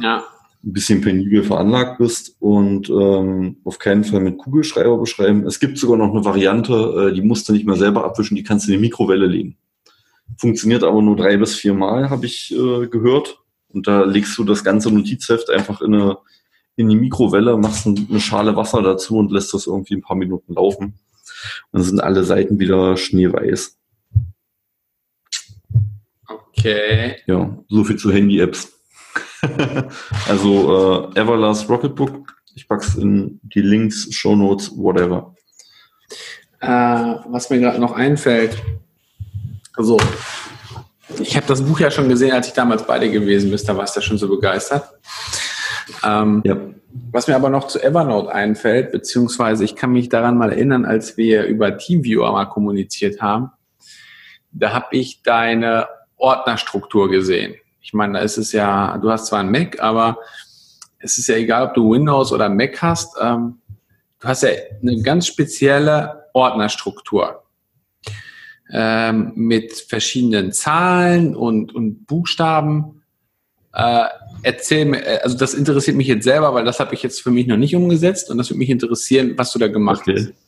Ja, 0.00 0.24
ein 0.64 0.72
bisschen 0.72 1.00
penibel 1.02 1.42
veranlagt 1.42 1.98
bist 1.98 2.36
und 2.40 2.88
ähm, 2.88 3.58
auf 3.64 3.78
keinen 3.78 4.04
Fall 4.04 4.20
mit 4.20 4.38
Kugelschreiber 4.38 4.96
beschreiben. 4.96 5.46
Es 5.46 5.60
gibt 5.60 5.76
sogar 5.78 5.98
noch 5.98 6.10
eine 6.10 6.24
Variante, 6.24 7.10
äh, 7.10 7.14
die 7.14 7.22
musst 7.22 7.48
du 7.48 7.52
nicht 7.52 7.66
mehr 7.66 7.76
selber 7.76 8.04
abwischen, 8.04 8.34
die 8.34 8.42
kannst 8.42 8.66
du 8.66 8.72
in 8.72 8.78
die 8.78 8.86
Mikrowelle 8.86 9.26
legen. 9.26 9.56
Funktioniert 10.38 10.82
aber 10.82 11.02
nur 11.02 11.16
drei 11.16 11.36
bis 11.36 11.54
vier 11.54 11.74
Mal, 11.74 12.08
habe 12.08 12.24
ich 12.26 12.54
äh, 12.54 12.86
gehört. 12.86 13.40
Und 13.68 13.86
da 13.86 14.04
legst 14.04 14.38
du 14.38 14.44
das 14.44 14.64
ganze 14.64 14.90
Notizheft 14.90 15.50
einfach 15.50 15.82
in 15.82 15.94
eine, 15.94 16.18
in 16.76 16.88
die 16.88 16.96
Mikrowelle, 16.96 17.56
machst 17.58 17.86
eine 17.86 18.20
Schale 18.20 18.56
Wasser 18.56 18.82
dazu 18.82 19.18
und 19.18 19.32
lässt 19.32 19.52
das 19.52 19.66
irgendwie 19.66 19.94
ein 19.94 20.02
paar 20.02 20.16
Minuten 20.16 20.54
laufen. 20.54 20.94
Dann 21.72 21.82
sind 21.82 22.00
alle 22.00 22.24
Seiten 22.24 22.58
wieder 22.58 22.96
schneeweiß. 22.96 23.78
Okay. 26.28 27.16
Ja, 27.26 27.58
so 27.68 27.84
viel 27.84 27.96
zu 27.96 28.10
Handy-Apps. 28.10 28.73
also 30.28 31.10
äh, 31.14 31.20
Everlast 31.20 31.68
Rocketbook. 31.68 32.34
Ich 32.54 32.68
pack's 32.68 32.94
in 32.94 33.40
die 33.42 33.62
Links, 33.62 34.08
Show 34.14 34.36
Notes, 34.36 34.70
whatever. 34.76 35.34
Äh, 36.60 36.66
was 36.66 37.50
mir 37.50 37.58
gerade 37.58 37.80
noch 37.80 37.92
einfällt. 37.92 38.56
Also, 39.76 39.98
ich 41.18 41.36
habe 41.36 41.46
das 41.46 41.62
Buch 41.62 41.80
ja 41.80 41.90
schon 41.90 42.08
gesehen, 42.08 42.32
als 42.32 42.48
ich 42.48 42.52
damals 42.54 42.86
bei 42.86 42.98
dir 42.98 43.10
gewesen 43.10 43.50
bin. 43.50 43.60
Da 43.66 43.76
warst 43.76 43.96
du 43.96 44.00
ja 44.00 44.06
schon 44.06 44.18
so 44.18 44.28
begeistert. 44.28 44.88
Ähm, 46.04 46.42
ja. 46.44 46.56
Was 47.10 47.26
mir 47.26 47.34
aber 47.34 47.50
noch 47.50 47.66
zu 47.66 47.82
Evernote 47.82 48.32
einfällt, 48.32 48.92
beziehungsweise 48.92 49.64
ich 49.64 49.74
kann 49.74 49.92
mich 49.92 50.08
daran 50.08 50.38
mal 50.38 50.52
erinnern, 50.52 50.84
als 50.84 51.16
wir 51.16 51.44
über 51.44 51.76
TeamViewer 51.76 52.30
mal 52.32 52.46
kommuniziert 52.46 53.20
haben, 53.20 53.50
da 54.52 54.72
habe 54.72 54.86
ich 54.92 55.22
deine 55.22 55.88
Ordnerstruktur 56.16 57.10
gesehen. 57.10 57.56
Ich 57.84 57.92
meine, 57.92 58.14
da 58.14 58.18
ist 58.20 58.38
es 58.38 58.52
ja, 58.52 58.96
du 58.96 59.10
hast 59.10 59.26
zwar 59.26 59.40
ein 59.40 59.50
Mac, 59.50 59.78
aber 59.78 60.16
es 60.98 61.18
ist 61.18 61.28
ja 61.28 61.36
egal, 61.36 61.68
ob 61.68 61.74
du 61.74 61.92
Windows 61.92 62.32
oder 62.32 62.48
Mac 62.48 62.80
hast. 62.80 63.14
Ähm, 63.20 63.58
du 64.20 64.26
hast 64.26 64.42
ja 64.42 64.48
eine 64.80 65.02
ganz 65.02 65.26
spezielle 65.26 66.24
Ordnerstruktur 66.32 67.42
ähm, 68.72 69.32
mit 69.36 69.74
verschiedenen 69.74 70.52
Zahlen 70.52 71.36
und, 71.36 71.74
und 71.74 72.06
Buchstaben. 72.06 73.02
Äh, 73.74 74.06
erzähl 74.42 74.86
mir, 74.86 75.04
äh, 75.04 75.18
also 75.22 75.36
das 75.36 75.52
interessiert 75.52 75.98
mich 75.98 76.06
jetzt 76.06 76.24
selber, 76.24 76.54
weil 76.54 76.64
das 76.64 76.80
habe 76.80 76.94
ich 76.94 77.02
jetzt 77.02 77.20
für 77.20 77.30
mich 77.30 77.46
noch 77.46 77.58
nicht 77.58 77.76
umgesetzt 77.76 78.30
und 78.30 78.38
das 78.38 78.48
würde 78.48 78.60
mich 78.60 78.70
interessieren, 78.70 79.34
was 79.36 79.52
du 79.52 79.58
da 79.58 79.68
gemacht 79.68 80.02
okay. 80.02 80.14
hast. 80.16 80.43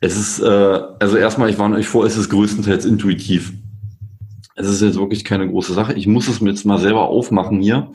Es 0.00 0.16
ist, 0.16 0.40
äh, 0.40 0.80
also 0.98 1.16
erstmal, 1.16 1.50
ich 1.50 1.58
warne 1.58 1.76
euch 1.76 1.88
vor, 1.88 2.04
es 2.04 2.16
ist 2.16 2.28
größtenteils 2.28 2.84
intuitiv. 2.84 3.52
Es 4.54 4.68
ist 4.68 4.82
jetzt 4.82 4.98
wirklich 4.98 5.24
keine 5.24 5.48
große 5.48 5.74
Sache. 5.74 5.94
Ich 5.94 6.06
muss 6.06 6.28
es 6.28 6.40
mir 6.40 6.50
jetzt 6.50 6.64
mal 6.64 6.78
selber 6.78 7.08
aufmachen 7.08 7.60
hier, 7.60 7.90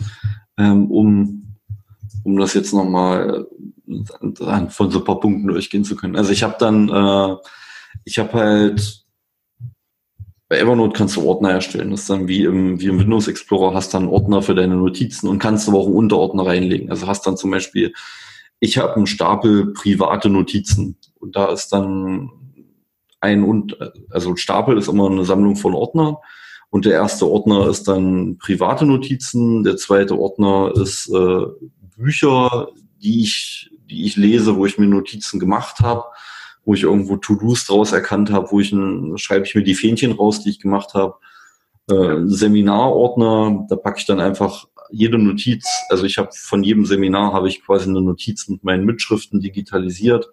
ähm, 0.57 0.89
um, 0.91 1.57
um 2.23 2.37
das 2.37 2.53
jetzt 2.53 2.73
nochmal 2.73 3.47
äh, 3.87 4.69
von 4.69 4.91
so 4.91 4.99
ein 4.99 5.05
paar 5.05 5.19
Punkten 5.19 5.47
durchgehen 5.47 5.83
zu 5.83 5.95
können. 5.95 6.15
Also 6.15 6.31
ich 6.31 6.43
habe 6.43 6.55
dann, 6.59 6.89
äh, 6.89 7.35
ich 8.05 8.19
habe 8.19 8.33
halt 8.33 9.01
bei 10.51 10.59
Evernote 10.59 10.97
kannst 10.97 11.15
du 11.15 11.25
Ordner 11.25 11.51
erstellen. 11.51 11.91
Das 11.91 12.01
ist 12.01 12.09
dann 12.09 12.27
wie 12.27 12.43
im, 12.43 12.77
wie 12.81 12.87
im 12.87 12.99
Windows 12.99 13.29
Explorer, 13.29 13.73
hast 13.73 13.93
dann 13.93 14.09
Ordner 14.09 14.41
für 14.41 14.53
deine 14.53 14.75
Notizen 14.75 15.29
und 15.29 15.39
kannst 15.39 15.69
aber 15.69 15.77
auch 15.77 15.85
einen 15.85 15.95
Unterordner 15.95 16.45
reinlegen. 16.45 16.89
Also 16.89 17.07
hast 17.07 17.25
dann 17.25 17.37
zum 17.37 17.51
Beispiel, 17.51 17.93
ich 18.59 18.77
habe 18.77 18.97
einen 18.97 19.07
Stapel 19.07 19.71
private 19.71 20.27
Notizen 20.27 20.97
und 21.21 21.35
da 21.35 21.51
ist 21.51 21.69
dann 21.69 22.29
ein, 23.21 23.71
also 24.09 24.31
ein 24.31 24.37
Stapel 24.37 24.77
ist 24.77 24.87
immer 24.87 25.09
eine 25.09 25.25
Sammlung 25.25 25.55
von 25.55 25.73
Ordnern. 25.73 26.17
Und 26.69 26.85
der 26.85 26.93
erste 26.93 27.27
Ordner 27.27 27.67
ist 27.67 27.87
dann 27.87 28.37
private 28.37 28.85
Notizen, 28.85 29.63
der 29.63 29.77
zweite 29.77 30.17
Ordner 30.17 30.73
ist 30.75 31.09
äh, 31.09 31.45
Bücher, 31.97 32.69
die 33.01 33.21
ich, 33.21 33.69
die 33.89 34.05
ich 34.05 34.15
lese, 34.15 34.55
wo 34.55 34.65
ich 34.65 34.77
mir 34.77 34.87
Notizen 34.87 35.39
gemacht 35.39 35.81
habe, 35.81 36.05
wo 36.63 36.73
ich 36.73 36.83
irgendwo 36.83 37.17
To-Dos 37.17 37.65
draus 37.65 37.91
erkannt 37.91 38.31
habe, 38.31 38.51
wo 38.51 38.59
ich 38.61 38.71
ein, 38.71 39.17
schreibe 39.17 39.45
ich 39.45 39.53
mir 39.53 39.63
die 39.63 39.75
Fähnchen 39.75 40.13
raus, 40.13 40.41
die 40.41 40.49
ich 40.49 40.59
gemacht 40.59 40.93
habe. 40.93 41.15
Äh, 41.89 42.21
Seminarordner, 42.25 43.65
da 43.69 43.75
packe 43.75 43.99
ich 43.99 44.05
dann 44.05 44.21
einfach 44.21 44.65
jede 44.91 45.17
Notiz, 45.17 45.65
also 45.89 46.05
ich 46.05 46.17
habe 46.17 46.29
von 46.33 46.63
jedem 46.63 46.85
Seminar 46.85 47.33
habe 47.33 47.47
ich 47.47 47.63
quasi 47.63 47.89
eine 47.89 48.01
Notiz 48.01 48.47
mit 48.47 48.63
meinen 48.63 48.85
Mitschriften 48.85 49.39
digitalisiert 49.39 50.29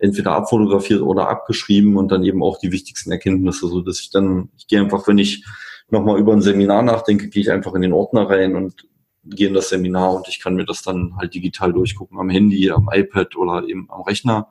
entweder 0.00 0.32
abfotografiert 0.32 1.02
oder 1.02 1.28
abgeschrieben 1.28 1.96
und 1.96 2.10
dann 2.10 2.24
eben 2.24 2.42
auch 2.42 2.58
die 2.58 2.72
wichtigsten 2.72 3.12
Erkenntnisse, 3.12 3.68
so 3.68 3.82
dass 3.82 4.00
ich 4.00 4.10
dann, 4.10 4.48
ich 4.56 4.66
gehe 4.66 4.80
einfach, 4.80 5.06
wenn 5.06 5.18
ich 5.18 5.44
nochmal 5.90 6.18
über 6.18 6.32
ein 6.32 6.40
Seminar 6.40 6.82
nachdenke, 6.82 7.28
gehe 7.28 7.42
ich 7.42 7.50
einfach 7.50 7.74
in 7.74 7.82
den 7.82 7.92
Ordner 7.92 8.28
rein 8.28 8.56
und 8.56 8.86
gehe 9.24 9.48
in 9.48 9.54
das 9.54 9.68
Seminar 9.68 10.14
und 10.14 10.28
ich 10.28 10.40
kann 10.40 10.54
mir 10.54 10.64
das 10.64 10.82
dann 10.82 11.16
halt 11.16 11.34
digital 11.34 11.72
durchgucken 11.72 12.18
am 12.18 12.30
Handy, 12.30 12.70
am 12.70 12.88
iPad 12.90 13.36
oder 13.36 13.68
eben 13.68 13.88
am 13.90 14.02
Rechner. 14.02 14.48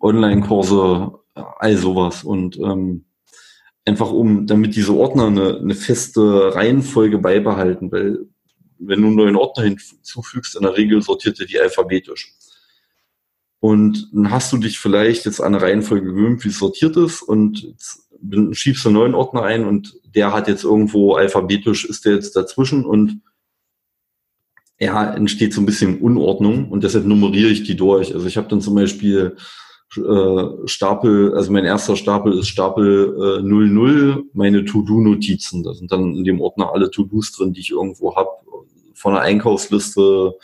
Online-Kurse, 0.00 1.12
all 1.34 1.76
sowas 1.76 2.24
und 2.24 2.58
ähm, 2.58 3.04
einfach 3.84 4.10
um, 4.10 4.46
damit 4.46 4.74
diese 4.76 4.94
Ordner 4.94 5.26
eine, 5.26 5.58
eine 5.58 5.74
feste 5.74 6.54
Reihenfolge 6.54 7.18
beibehalten, 7.18 7.92
weil 7.92 8.26
wenn 8.78 9.02
du 9.02 9.08
einen 9.08 9.16
neuen 9.16 9.36
Ordner 9.36 9.64
hinzufügst, 9.64 10.56
in 10.56 10.62
der 10.62 10.76
Regel 10.76 11.02
sortiert 11.02 11.38
er 11.38 11.46
die 11.46 11.60
alphabetisch. 11.60 12.32
Und 13.60 14.08
dann 14.12 14.30
hast 14.30 14.52
du 14.52 14.56
dich 14.56 14.78
vielleicht 14.78 15.26
jetzt 15.26 15.40
an 15.40 15.54
eine 15.54 15.62
Reihenfolge 15.62 16.06
gewöhnt, 16.06 16.44
wie 16.44 16.48
es 16.48 16.58
sortiert 16.58 16.96
ist 16.96 17.22
und 17.22 17.74
schiebst 18.52 18.86
einen 18.86 18.94
neuen 18.94 19.14
Ordner 19.14 19.42
ein 19.42 19.66
und 19.66 19.98
der 20.14 20.32
hat 20.32 20.48
jetzt 20.48 20.64
irgendwo 20.64 21.14
alphabetisch, 21.14 21.84
ist 21.84 22.04
der 22.04 22.14
jetzt 22.14 22.34
dazwischen 22.36 22.84
und 22.84 23.20
ja, 24.78 25.12
entsteht 25.12 25.52
so 25.52 25.60
ein 25.60 25.66
bisschen 25.66 26.00
Unordnung 26.00 26.70
und 26.70 26.84
deshalb 26.84 27.04
nummeriere 27.04 27.50
ich 27.50 27.62
die 27.64 27.76
durch. 27.76 28.14
Also 28.14 28.26
ich 28.26 28.38
habe 28.38 28.48
dann 28.48 28.62
zum 28.62 28.74
Beispiel 28.74 29.36
äh, 29.96 30.44
Stapel, 30.66 31.34
also 31.34 31.52
mein 31.52 31.66
erster 31.66 31.96
Stapel 31.96 32.38
ist 32.38 32.48
Stapel 32.48 33.40
äh, 33.40 33.42
00, 33.42 34.24
meine 34.32 34.64
To-Do-Notizen. 34.64 35.64
Da 35.64 35.74
sind 35.74 35.92
dann 35.92 36.14
in 36.16 36.24
dem 36.24 36.40
Ordner 36.40 36.72
alle 36.72 36.90
To-Dos 36.90 37.32
drin, 37.32 37.52
die 37.52 37.60
ich 37.60 37.70
irgendwo 37.70 38.16
habe, 38.16 38.30
von 38.94 39.12
der 39.12 39.22
Einkaufsliste 39.22 40.34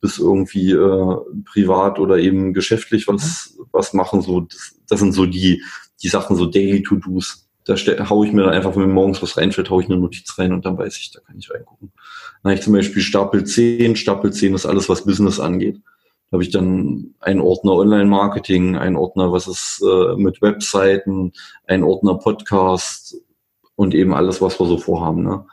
bis 0.00 0.18
irgendwie 0.18 0.72
äh, 0.72 1.16
privat 1.44 1.98
oder 1.98 2.18
eben 2.18 2.54
geschäftlich 2.54 3.06
was, 3.08 3.58
was 3.72 3.92
machen. 3.92 4.22
So, 4.22 4.40
das, 4.40 4.76
das 4.88 5.00
sind 5.00 5.12
so 5.12 5.26
die, 5.26 5.62
die 6.02 6.08
Sachen, 6.08 6.36
so 6.36 6.46
Daily 6.46 6.82
To-Dos. 6.82 7.46
Da 7.64 7.76
haue 8.08 8.26
ich 8.26 8.32
mir 8.32 8.44
dann 8.44 8.54
einfach, 8.54 8.74
wenn 8.74 8.82
mir 8.82 8.88
morgens 8.88 9.22
was 9.22 9.36
reinfällt, 9.36 9.70
haue 9.70 9.82
ich 9.82 9.88
eine 9.88 9.98
Notiz 9.98 10.38
rein 10.38 10.52
und 10.52 10.64
dann 10.64 10.78
weiß 10.78 10.96
ich, 10.96 11.12
da 11.12 11.20
kann 11.20 11.38
ich 11.38 11.50
reingucken. 11.50 11.92
Dann 12.42 12.50
habe 12.50 12.58
ich 12.58 12.64
zum 12.64 12.72
Beispiel 12.72 13.02
Stapel 13.02 13.44
10. 13.44 13.96
Stapel 13.96 14.32
10 14.32 14.54
ist 14.54 14.66
alles, 14.66 14.88
was 14.88 15.04
Business 15.04 15.38
angeht. 15.38 15.80
Da 16.30 16.36
habe 16.36 16.42
ich 16.42 16.50
dann 16.50 17.14
einen 17.20 17.40
Ordner 17.40 17.72
Online-Marketing, 17.72 18.76
einen 18.76 18.96
Ordner, 18.96 19.32
was 19.32 19.46
ist 19.46 19.82
äh, 19.84 20.16
mit 20.16 20.40
Webseiten, 20.40 21.32
einen 21.66 21.84
Ordner 21.84 22.14
Podcast 22.14 23.16
und 23.74 23.94
eben 23.94 24.14
alles, 24.14 24.40
was 24.40 24.58
wir 24.58 24.66
so 24.66 24.78
vorhaben. 24.78 25.22
Ne? 25.24 25.44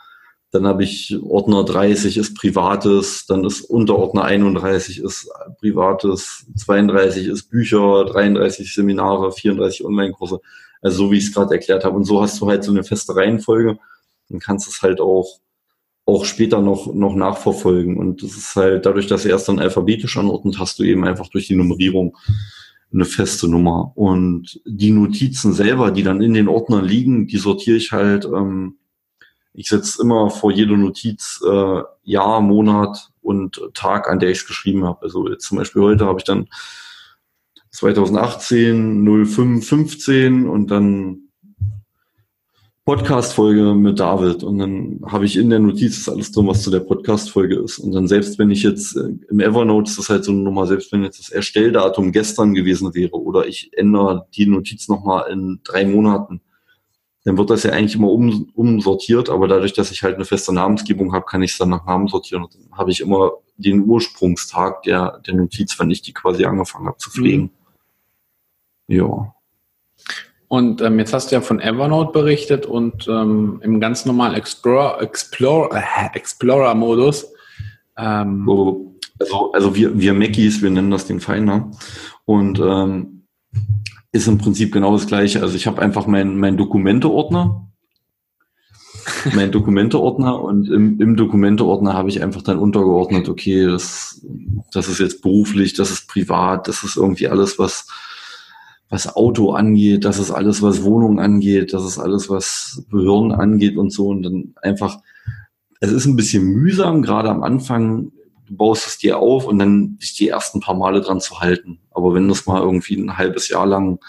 Dann 0.51 0.65
habe 0.65 0.83
ich 0.83 1.17
Ordner 1.21 1.65
30 1.65 2.17
ist 2.17 2.35
Privates, 2.35 3.25
dann 3.25 3.43
ist 3.43 3.61
Unterordner 3.61 4.23
31 4.23 4.99
ist 4.99 5.29
Privates, 5.59 6.45
32 6.55 7.27
ist 7.27 7.49
Bücher, 7.49 8.05
33 8.05 8.73
Seminare, 8.73 9.31
34 9.31 9.85
Online-Kurse. 9.85 10.39
Also 10.81 11.05
so 11.05 11.11
wie 11.11 11.17
ich 11.17 11.25
es 11.25 11.33
gerade 11.33 11.55
erklärt 11.55 11.83
habe. 11.83 11.95
Und 11.95 12.05
so 12.05 12.21
hast 12.21 12.39
du 12.39 12.47
halt 12.47 12.63
so 12.63 12.71
eine 12.71 12.83
feste 12.83 13.15
Reihenfolge 13.15 13.77
und 14.29 14.43
kannst 14.43 14.67
es 14.67 14.81
halt 14.81 15.01
auch 15.01 15.39
auch 16.07 16.23
später 16.23 16.61
noch, 16.61 16.93
noch 16.93 17.15
nachverfolgen. 17.15 17.97
Und 17.97 18.23
das 18.23 18.37
ist 18.37 18.55
halt 18.55 18.85
dadurch, 18.85 19.07
dass 19.07 19.25
er 19.25 19.31
erst 19.31 19.49
dann 19.49 19.59
alphabetisch 19.59 20.17
anordnet, 20.17 20.57
hast 20.57 20.79
du 20.79 20.83
eben 20.83 21.03
einfach 21.03 21.27
durch 21.27 21.47
die 21.47 21.55
Nummerierung 21.55 22.15
eine 22.93 23.03
feste 23.03 23.49
Nummer. 23.49 23.91
Und 23.95 24.61
die 24.65 24.91
Notizen 24.91 25.51
selber, 25.51 25.91
die 25.91 26.03
dann 26.03 26.21
in 26.21 26.33
den 26.33 26.47
Ordnern 26.47 26.85
liegen, 26.85 27.27
die 27.27 27.37
sortiere 27.37 27.75
ich 27.75 27.91
halt 27.91 28.23
ähm, 28.23 28.77
ich 29.57 29.69
setze 29.69 30.03
immer 30.03 30.29
vor 30.29 30.51
jede 30.51 30.77
Notiz 30.77 31.41
äh, 31.43 31.81
Jahr, 32.03 32.41
Monat 32.41 33.09
und 33.21 33.59
Tag, 33.73 34.07
an 34.07 34.19
der 34.19 34.29
ich 34.29 34.37
es 34.37 34.45
geschrieben 34.45 34.85
habe. 34.85 35.01
Also 35.01 35.27
jetzt 35.27 35.47
zum 35.47 35.57
Beispiel 35.57 35.81
heute 35.81 36.05
habe 36.05 36.19
ich 36.19 36.25
dann 36.25 36.47
2018 37.71 39.03
05 39.25 39.67
15 39.67 40.47
und 40.47 40.69
dann 40.69 41.23
Podcast-Folge 42.85 43.73
mit 43.73 43.99
David 43.99 44.43
und 44.43 44.59
dann 44.59 45.01
habe 45.07 45.25
ich 45.25 45.35
in 45.35 45.49
der 45.49 45.59
Notiz 45.59 46.07
alles 46.07 46.31
drin, 46.31 46.47
was 46.47 46.61
zu 46.61 46.69
der 46.69 46.81
Podcast-Folge 46.81 47.55
ist. 47.55 47.79
Und 47.79 47.93
dann 47.93 48.07
selbst 48.07 48.37
wenn 48.37 48.51
ich 48.51 48.61
jetzt 48.61 48.95
äh, 48.95 49.09
im 49.27 49.39
Evernote 49.39 49.89
ist 49.89 49.97
das 49.97 50.09
halt 50.09 50.23
so 50.23 50.31
eine 50.31 50.41
Nummer, 50.41 50.67
selbst 50.67 50.91
wenn 50.91 51.03
jetzt 51.03 51.19
das 51.19 51.29
Erstelldatum 51.29 52.11
gestern 52.11 52.53
gewesen 52.53 52.93
wäre 52.93 53.19
oder 53.19 53.47
ich 53.47 53.71
ändere 53.75 54.27
die 54.35 54.45
Notiz 54.45 54.87
nochmal 54.87 55.31
in 55.31 55.61
drei 55.63 55.83
Monaten, 55.83 56.41
dann 57.27 57.37
wird 57.37 57.49
das 57.49 57.63
ja 57.63 57.73
eigentlich 57.73 57.95
immer 57.95 58.09
um, 58.09 58.49
umsortiert, 58.55 59.29
aber 59.29 59.49
dadurch, 59.49 59.73
dass 59.73 59.91
ich 59.91 60.01
halt 60.01 60.15
eine 60.15 60.23
feste 60.23 60.53
Namensgebung 60.53 61.11
habe, 61.11 61.25
kann 61.25 61.43
ich 61.43 61.51
es 61.51 61.57
dann 61.57 61.67
nach 61.67 61.85
Namen 61.85 62.07
sortieren 62.07 62.45
und 62.45 62.55
dann 62.55 62.77
habe 62.77 62.89
ich 62.89 63.01
immer 63.01 63.33
den 63.57 63.83
Ursprungstag 63.83 64.83
der, 64.83 65.19
der 65.27 65.33
Notiz, 65.33 65.77
wenn 65.77 65.91
ich 65.91 66.01
die 66.01 66.13
quasi 66.13 66.45
angefangen 66.45 66.87
habe 66.87 66.95
zu 66.95 67.11
pflegen. 67.11 67.51
Mhm. 68.87 68.95
Ja. 68.95 69.33
Und 70.47 70.81
ähm, 70.81 70.99
jetzt 70.99 71.13
hast 71.13 71.29
du 71.29 71.35
ja 71.35 71.41
von 71.41 71.59
Evernote 71.59 72.13
berichtet 72.13 72.65
und 72.65 73.09
ähm, 73.09 73.59
im 73.61 73.81
ganz 73.81 74.05
normalen 74.05 74.35
Explorer, 74.35 75.01
Explorer, 75.01 75.75
äh, 75.75 76.15
Explorer-Modus. 76.15 77.27
Ähm 77.97 78.47
also, 79.19 79.51
also 79.51 79.75
wir, 79.75 79.99
wir 79.99 80.13
Mackies, 80.13 80.61
wir 80.61 80.69
nennen 80.69 80.91
das 80.91 81.07
den 81.07 81.19
Feiner. 81.19 81.71
Und 82.23 82.57
ähm, 82.59 83.25
ist 84.11 84.27
im 84.27 84.37
Prinzip 84.37 84.73
genau 84.73 84.93
das 84.93 85.07
gleiche. 85.07 85.41
Also 85.41 85.55
ich 85.55 85.67
habe 85.67 85.81
einfach 85.81 86.07
meinen 86.07 86.39
mein 86.39 86.57
Dokumente-Ordner. 86.57 87.67
mein 89.33 89.51
Dokumenteordner 89.51 90.41
und 90.41 90.69
im, 90.69 90.99
im 90.99 91.15
Dokumenteordner 91.15 91.93
habe 91.93 92.09
ich 92.09 92.21
einfach 92.21 92.41
dann 92.41 92.59
untergeordnet, 92.59 93.29
okay, 93.29 93.65
das, 93.65 94.25
das 94.71 94.89
ist 94.89 94.99
jetzt 94.99 95.21
beruflich, 95.21 95.73
das 95.73 95.91
ist 95.91 96.07
privat, 96.07 96.67
das 96.67 96.83
ist 96.83 96.97
irgendwie 96.97 97.27
alles, 97.27 97.57
was, 97.59 97.87
was 98.89 99.15
Auto 99.15 99.51
angeht, 99.51 100.05
das 100.05 100.19
ist 100.19 100.31
alles, 100.31 100.61
was 100.61 100.83
Wohnung 100.83 101.19
angeht, 101.19 101.73
das 101.73 101.85
ist 101.85 101.99
alles, 101.99 102.29
was 102.29 102.85
Behörden 102.89 103.31
angeht 103.31 103.77
und 103.77 103.91
so. 103.91 104.07
Und 104.07 104.23
dann 104.23 104.53
einfach, 104.61 104.99
es 105.79 105.91
ist 105.91 106.05
ein 106.05 106.15
bisschen 106.15 106.43
mühsam, 106.45 107.01
gerade 107.01 107.29
am 107.29 107.43
Anfang, 107.43 108.11
du 108.45 108.55
baust 108.55 108.87
es 108.87 108.97
dir 108.97 109.19
auf 109.19 109.45
und 109.45 109.59
dann 109.59 109.97
dich 109.97 110.15
die 110.15 110.29
ersten 110.29 110.59
paar 110.59 110.75
Male 110.75 111.01
dran 111.01 111.19
zu 111.19 111.39
halten. 111.39 111.79
Aber 111.97 112.13
wenn 112.13 112.27
du 112.27 112.33
es 112.33 112.45
mal 112.45 112.61
irgendwie 112.61 112.95
ein 112.95 113.17
halbes 113.17 113.49
Jahr 113.49 113.65
lang 113.65 113.99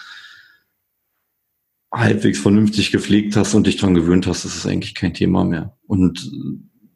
halbwegs 1.90 2.38
vernünftig 2.38 2.92
gepflegt 2.92 3.35
hast 3.35 3.54
und 3.54 3.66
dich 3.66 3.78
dran 3.78 3.95
gewöhnt 3.95 4.26
hast, 4.26 4.45
ist 4.45 4.57
es 4.57 4.66
eigentlich 4.66 4.95
kein 4.95 5.14
Thema 5.14 5.42
mehr. 5.45 5.76
Und 5.87 6.30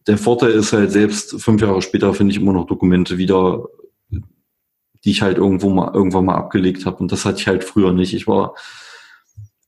der 0.07 0.19
Vorteil 0.19 0.51
ist 0.51 0.73
halt 0.73 0.93
selbst 0.93 1.41
fünf 1.41 1.63
Jahre 1.63 1.81
später 1.81 2.13
finde 2.13 2.33
ich 2.33 2.41
immer 2.41 2.53
noch 2.53 2.67
Dokumente 2.67 3.17
wieder, 3.17 3.65
die 4.11 5.11
ich 5.11 5.23
halt 5.23 5.39
irgendwo 5.39 5.71
mal 5.71 5.95
irgendwann 5.95 6.27
mal 6.27 6.37
abgelegt 6.37 6.85
habe. 6.85 6.99
Und 6.99 7.11
das 7.11 7.25
hatte 7.25 7.41
ich 7.41 7.49
halt 7.49 7.65
früher 7.65 7.93
nicht. 7.93 8.13
Ich 8.13 8.27
war 8.27 8.55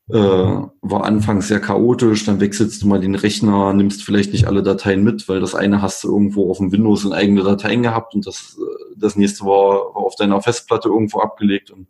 äh, 0.09 0.15
war 0.15 1.05
anfangs 1.05 1.49
sehr 1.49 1.61
chaotisch, 1.61 2.25
dann 2.25 2.41
wechselst 2.41 2.83
du 2.83 2.89
mal 2.89 3.01
den 3.01 3.15
Rechner, 3.15 3.73
nimmst 3.73 4.03
vielleicht 4.03 4.33
nicht 4.33 4.47
alle 4.47 4.63
Dateien 4.63 5.03
mit, 5.03 5.29
weil 5.29 5.41
das 5.41 5.55
eine 5.55 5.81
hast 5.81 6.05
du 6.05 6.09
irgendwo 6.09 6.51
auf 6.51 6.59
dem 6.59 6.73
Windows 6.73 7.05
in 7.05 7.13
eigene 7.13 7.43
Dateien 7.43 7.83
gehabt 7.83 8.15
und 8.15 8.27
das, 8.27 8.59
das 8.97 9.17
nächste 9.17 9.45
war, 9.45 9.95
war 9.95 10.03
auf 10.03 10.17
deiner 10.17 10.43
Festplatte 10.43 10.89
irgendwo 10.89 11.21
abgelegt 11.21 11.71
und 11.71 11.89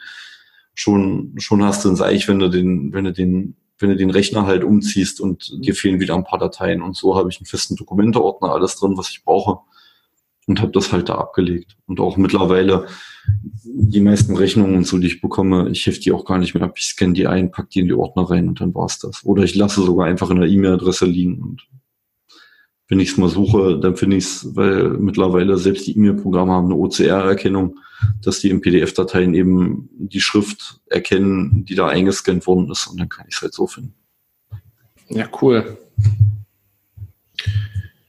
schon, 0.75 1.35
schon 1.38 1.64
hast 1.64 1.85
du 1.85 1.90
ein 1.90 1.97
Seich, 1.97 2.28
wenn 2.28 2.38
du 2.38 2.49
den, 2.49 2.92
wenn 2.92 3.04
du 3.04 3.12
den, 3.12 3.56
wenn 3.78 3.90
du 3.90 3.97
den 3.97 4.11
Rechner 4.11 4.47
halt 4.47 4.64
umziehst 4.64 5.21
und 5.21 5.52
dir 5.64 5.75
fehlen 5.75 6.00
wieder 6.00 6.14
ein 6.14 6.25
paar 6.25 6.38
Dateien. 6.38 6.83
Und 6.83 6.97
so 6.97 7.16
habe 7.16 7.28
ich 7.30 7.38
einen 7.38 7.47
festen 7.47 7.76
Dokumenteordner, 7.76 8.52
alles 8.52 8.76
drin, 8.76 8.97
was 8.97 9.11
ich 9.11 9.25
brauche. 9.25 9.59
Und 10.47 10.61
habe 10.61 10.73
das 10.73 10.92
halt 10.92 11.09
da 11.09 11.14
abgelegt. 11.14 11.76
Und 11.87 12.00
auch 12.00 12.16
mittlerweile 12.16 12.87
die 13.64 14.00
meisten 14.00 14.37
Rechnungen 14.37 14.76
und 14.76 14.87
so, 14.87 14.99
die 14.99 15.07
ich 15.07 15.21
bekomme, 15.21 15.69
ich 15.71 15.87
hefte 15.87 16.02
die 16.02 16.12
auch 16.12 16.25
gar 16.25 16.38
nicht 16.38 16.54
mehr 16.54 16.62
ab. 16.64 16.75
Ich 16.76 16.87
scanne 16.87 17.14
die 17.14 17.26
ein, 17.26 17.50
pack 17.50 17.71
die 17.71 17.81
in 17.81 17.87
die 17.87 17.95
Ordner 17.95 18.31
rein 18.31 18.49
und 18.49 18.61
dann 18.61 18.75
war's 18.75 18.99
das. 18.99 19.25
Oder 19.25 19.43
ich 19.45 19.54
lasse 19.54 19.83
sogar 19.83 20.07
einfach 20.07 20.31
in 20.31 20.40
der 20.40 20.49
E-Mail-Adresse 20.49 21.07
liegen 21.07 21.40
und 21.43 21.66
wenn 22.88 23.00
ich 23.00 23.12
es 23.12 23.16
mal 23.16 23.31
suche, 23.31 23.78
dann 23.81 23.97
finde 23.97 24.16
ich 24.16 24.25
es, 24.25 24.57
weil 24.57 24.90
mittlerweile 24.90 25.57
selbst 25.57 25.87
die 25.87 25.97
E-Mail-Programme 25.97 26.52
haben 26.52 26.66
eine 26.66 26.76
OCR-Erkennung, 26.76 27.78
dass 28.23 28.40
die 28.40 28.50
in 28.50 28.61
PDF-Dateien 28.61 29.35
eben 29.35 29.88
die 29.97 30.21
Schrift 30.21 30.81
erkennen, 30.87 31.64
die 31.64 31.75
da 31.75 31.88
eingescannt 31.88 32.47
worden 32.47 32.71
ist 32.71 32.87
und 32.87 33.00
dann 33.00 33.09
kann 33.09 33.26
ich 33.28 33.37
es 33.37 33.43
halt 33.43 33.54
so 33.54 33.66
finden. 33.66 33.95
Ja, 35.09 35.28
cool. 35.40 35.78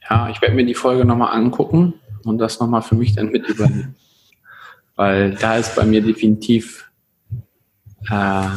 Ja, 0.08 0.28
ich 0.28 0.40
werde 0.42 0.54
mir 0.54 0.66
die 0.66 0.74
Folge 0.74 1.04
nochmal 1.04 1.34
angucken 1.34 1.94
und 2.24 2.38
das 2.38 2.60
nochmal 2.60 2.82
für 2.82 2.94
mich 2.94 3.14
dann 3.14 3.30
mit 3.30 3.48
übernehmen. 3.48 3.96
Weil 4.96 5.34
da 5.34 5.56
ist 5.56 5.76
bei 5.76 5.84
mir 5.84 6.00
definitiv 6.02 6.90
äh, 8.10 8.48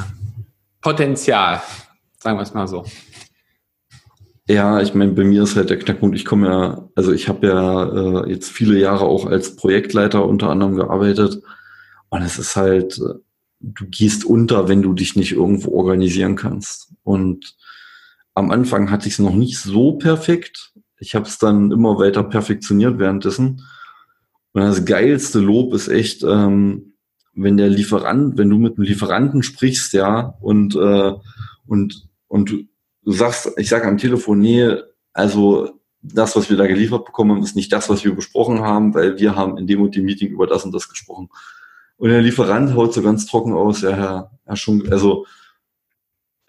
Potenzial, 0.81 1.61
sagen 2.17 2.37
wir 2.37 2.43
es 2.43 2.53
mal 2.53 2.67
so. 2.67 2.85
Ja, 4.47 4.81
ich 4.81 4.95
meine, 4.95 5.11
bei 5.11 5.23
mir 5.23 5.43
ist 5.43 5.55
halt 5.55 5.69
der 5.69 5.77
Knackpunkt, 5.77 6.15
ich 6.15 6.25
komme 6.25 6.47
ja, 6.47 6.89
also 6.95 7.11
ich 7.11 7.29
habe 7.29 7.45
ja 7.45 8.23
äh, 8.23 8.31
jetzt 8.31 8.49
viele 8.49 8.79
Jahre 8.79 9.05
auch 9.05 9.27
als 9.27 9.55
Projektleiter 9.55 10.25
unter 10.25 10.49
anderem 10.49 10.75
gearbeitet 10.75 11.43
und 12.09 12.23
es 12.23 12.39
ist 12.39 12.55
halt, 12.55 12.99
du 13.59 13.85
gehst 13.85 14.25
unter, 14.25 14.67
wenn 14.67 14.81
du 14.81 14.93
dich 14.93 15.15
nicht 15.15 15.33
irgendwo 15.33 15.71
organisieren 15.71 16.35
kannst. 16.35 16.93
Und 17.03 17.55
am 18.33 18.51
Anfang 18.51 18.89
hatte 18.89 19.07
ich 19.07 19.13
es 19.13 19.19
noch 19.19 19.35
nicht 19.35 19.59
so 19.59 19.93
perfekt. 19.93 20.73
Ich 20.97 21.13
habe 21.13 21.25
es 21.25 21.37
dann 21.37 21.71
immer 21.71 21.99
weiter 21.99 22.23
perfektioniert 22.23 22.97
währenddessen. 22.97 23.61
Und 24.53 24.61
das 24.61 24.85
geilste 24.85 25.39
Lob 25.39 25.73
ist 25.73 25.87
echt, 25.87 26.23
ähm, 26.23 26.93
wenn 27.33 27.57
der 27.57 27.69
Lieferant, 27.69 28.37
wenn 28.37 28.49
du 28.49 28.57
mit 28.57 28.77
dem 28.77 28.83
Lieferanten 28.83 29.43
sprichst, 29.43 29.93
ja, 29.93 30.35
und, 30.41 30.75
äh, 30.75 31.13
und, 31.67 32.09
und 32.27 32.49
du 32.49 33.11
sagst, 33.11 33.51
ich 33.57 33.69
sage 33.69 33.87
am 33.87 33.97
Telefon, 33.97 34.39
nee, 34.39 34.75
also 35.13 35.69
das, 36.01 36.35
was 36.35 36.49
wir 36.49 36.57
da 36.57 36.67
geliefert 36.67 37.05
bekommen, 37.05 37.43
ist 37.43 37.55
nicht 37.55 37.71
das, 37.71 37.89
was 37.89 38.03
wir 38.03 38.15
besprochen 38.15 38.61
haben, 38.61 38.93
weil 38.93 39.19
wir 39.19 39.35
haben 39.35 39.57
in 39.57 39.67
dem 39.67 39.81
und 39.81 39.95
dem 39.95 40.05
Meeting 40.05 40.29
über 40.29 40.47
das 40.47 40.65
und 40.65 40.73
das 40.73 40.89
gesprochen. 40.89 41.29
Und 41.97 42.09
der 42.09 42.21
Lieferant 42.21 42.73
haut 42.75 42.93
so 42.93 43.01
ganz 43.01 43.25
trocken 43.25 43.53
aus, 43.53 43.81
ja, 43.81 43.91
Herr, 43.91 44.31
Herr 44.45 44.55
schon, 44.55 44.91
also 44.91 45.25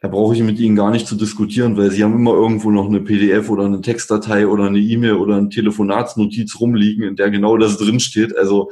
da 0.01 0.09
brauche 0.09 0.35
ich 0.35 0.43
mit 0.43 0.59
Ihnen 0.59 0.77
gar 0.77 0.91
nicht 0.91 1.07
zu 1.07 1.15
diskutieren, 1.15 1.77
weil 1.77 1.91
Sie 1.91 2.03
haben 2.03 2.15
immer 2.15 2.33
irgendwo 2.33 2.71
noch 2.71 2.87
eine 2.87 3.01
PDF 3.01 3.51
oder 3.51 3.67
eine 3.67 3.83
Textdatei 3.83 4.47
oder 4.47 4.65
eine 4.65 4.79
E-Mail 4.79 5.15
oder 5.15 5.37
eine 5.37 5.51
Telefonatsnotiz 5.51 6.59
rumliegen, 6.59 7.05
in 7.05 7.17
der 7.17 7.31
genau 7.31 7.59
das 7.59 7.77
drinsteht. 7.77 8.37
Also 8.37 8.71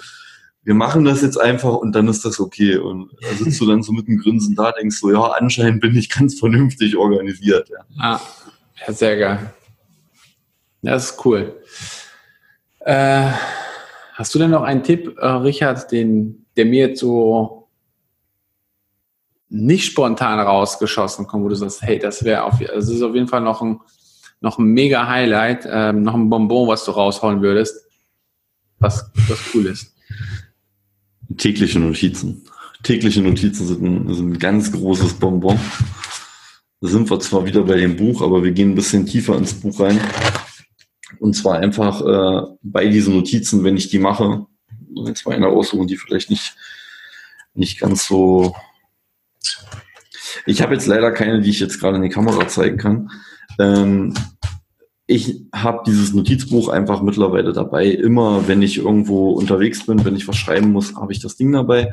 wir 0.65 0.75
machen 0.75 1.05
das 1.05 1.21
jetzt 1.21 1.39
einfach 1.39 1.75
und 1.75 1.93
dann 1.95 2.09
ist 2.09 2.25
das 2.25 2.41
okay. 2.41 2.77
Und 2.77 3.11
da 3.21 3.29
sitzt 3.29 3.61
du 3.61 3.67
dann 3.67 3.83
so 3.83 3.93
mit 3.93 4.09
dem 4.09 4.19
Grinsen 4.19 4.55
da, 4.55 4.73
denkst 4.73 4.99
so, 4.99 5.11
ja, 5.11 5.23
anscheinend 5.23 5.83
bin 5.83 5.95
ich 5.97 6.09
ganz 6.09 6.39
vernünftig 6.39 6.97
organisiert. 6.97 7.69
Ja, 7.69 7.79
ah, 7.99 8.21
ja 8.87 8.93
sehr 8.93 9.19
geil. 9.19 9.53
Das 10.83 11.11
ist 11.11 11.25
cool. 11.27 11.57
Äh, 12.81 13.31
hast 14.15 14.35
du 14.35 14.39
denn 14.39 14.51
noch 14.51 14.63
einen 14.63 14.83
Tipp, 14.83 15.17
äh, 15.19 15.27
Richard, 15.27 15.93
den, 15.93 16.47
der 16.57 16.65
mir 16.65 16.89
jetzt 16.89 17.01
so 17.01 17.58
nicht 19.49 19.87
spontan 19.87 20.41
rausgeschossen 20.41 21.27
kommt, 21.27 21.45
wo 21.45 21.49
du 21.49 21.55
sagst, 21.55 21.83
hey, 21.83 21.99
das 21.99 22.25
wäre 22.25 22.45
auf, 22.45 22.59
das 22.59 22.89
ist 22.89 23.03
auf 23.03 23.15
jeden 23.15 23.29
Fall 23.29 23.41
noch 23.41 23.63
ein, 23.63 23.81
noch 24.41 24.59
ein 24.59 24.67
mega 24.67 25.07
Highlight, 25.07 25.67
äh, 25.67 25.93
noch 25.93 26.15
ein 26.15 26.29
Bonbon, 26.29 26.69
was 26.69 26.85
du 26.85 26.91
raushauen 26.91 27.43
würdest, 27.43 27.85
was, 28.79 29.11
was 29.29 29.39
cool 29.55 29.67
ist. 29.67 29.95
Tägliche 31.37 31.79
Notizen. 31.79 32.45
Tägliche 32.83 33.23
Notizen 33.23 33.67
sind 33.67 33.83
ein, 33.83 34.15
sind 34.15 34.33
ein 34.33 34.39
ganz 34.39 34.71
großes 34.71 35.15
Bonbon. 35.15 35.59
Da 36.81 36.89
sind 36.89 37.11
wir 37.11 37.19
zwar 37.19 37.45
wieder 37.45 37.65
bei 37.65 37.77
dem 37.77 37.97
Buch, 37.97 38.23
aber 38.23 38.45
wir 38.45 38.53
gehen 38.53 38.71
ein 38.71 38.75
bisschen 38.77 39.05
tiefer 39.07 39.37
ins 39.37 39.55
Buch 39.55 39.81
rein. 39.81 40.01
Und 41.19 41.35
zwar 41.35 41.59
einfach 41.59 42.01
äh, 42.01 42.47
bei 42.63 42.87
diesen 42.87 43.15
Notizen, 43.15 43.65
wenn 43.65 43.77
ich 43.77 43.89
die 43.89 43.99
mache, 43.99 44.47
jetzt 45.07 45.27
mal 45.27 45.35
eine 45.35 45.49
aussuchen, 45.49 45.89
die 45.89 45.97
vielleicht 45.97 46.31
nicht, 46.31 46.55
nicht 47.55 47.81
ganz 47.81 48.07
so. 48.07 48.55
Ich 50.47 50.63
habe 50.63 50.75
jetzt 50.75 50.87
leider 50.87 51.11
keine, 51.13 51.41
die 51.41 51.51
ich 51.51 51.61
jetzt 51.61 51.81
gerade 51.81 51.97
in 51.97 52.03
die 52.03 52.09
Kamera 52.09 52.49
zeigen 52.49 52.77
kann. 52.77 53.11
Ähm, 53.59 54.15
ich 55.07 55.43
habe 55.55 55.83
dieses 55.87 56.13
Notizbuch 56.13 56.69
einfach 56.69 57.01
mittlerweile 57.03 57.53
dabei. 57.53 57.87
Immer, 57.87 58.47
wenn 58.47 58.61
ich 58.61 58.77
irgendwo 58.77 59.31
unterwegs 59.31 59.87
bin, 59.87 60.05
wenn 60.05 60.17
ich 60.17 60.29
was 60.29 60.37
schreiben 60.37 60.71
muss, 60.71 60.97
habe 60.97 61.13
ich 61.13 61.21
das 61.21 61.37
Ding 61.37 61.51
dabei. 61.53 61.93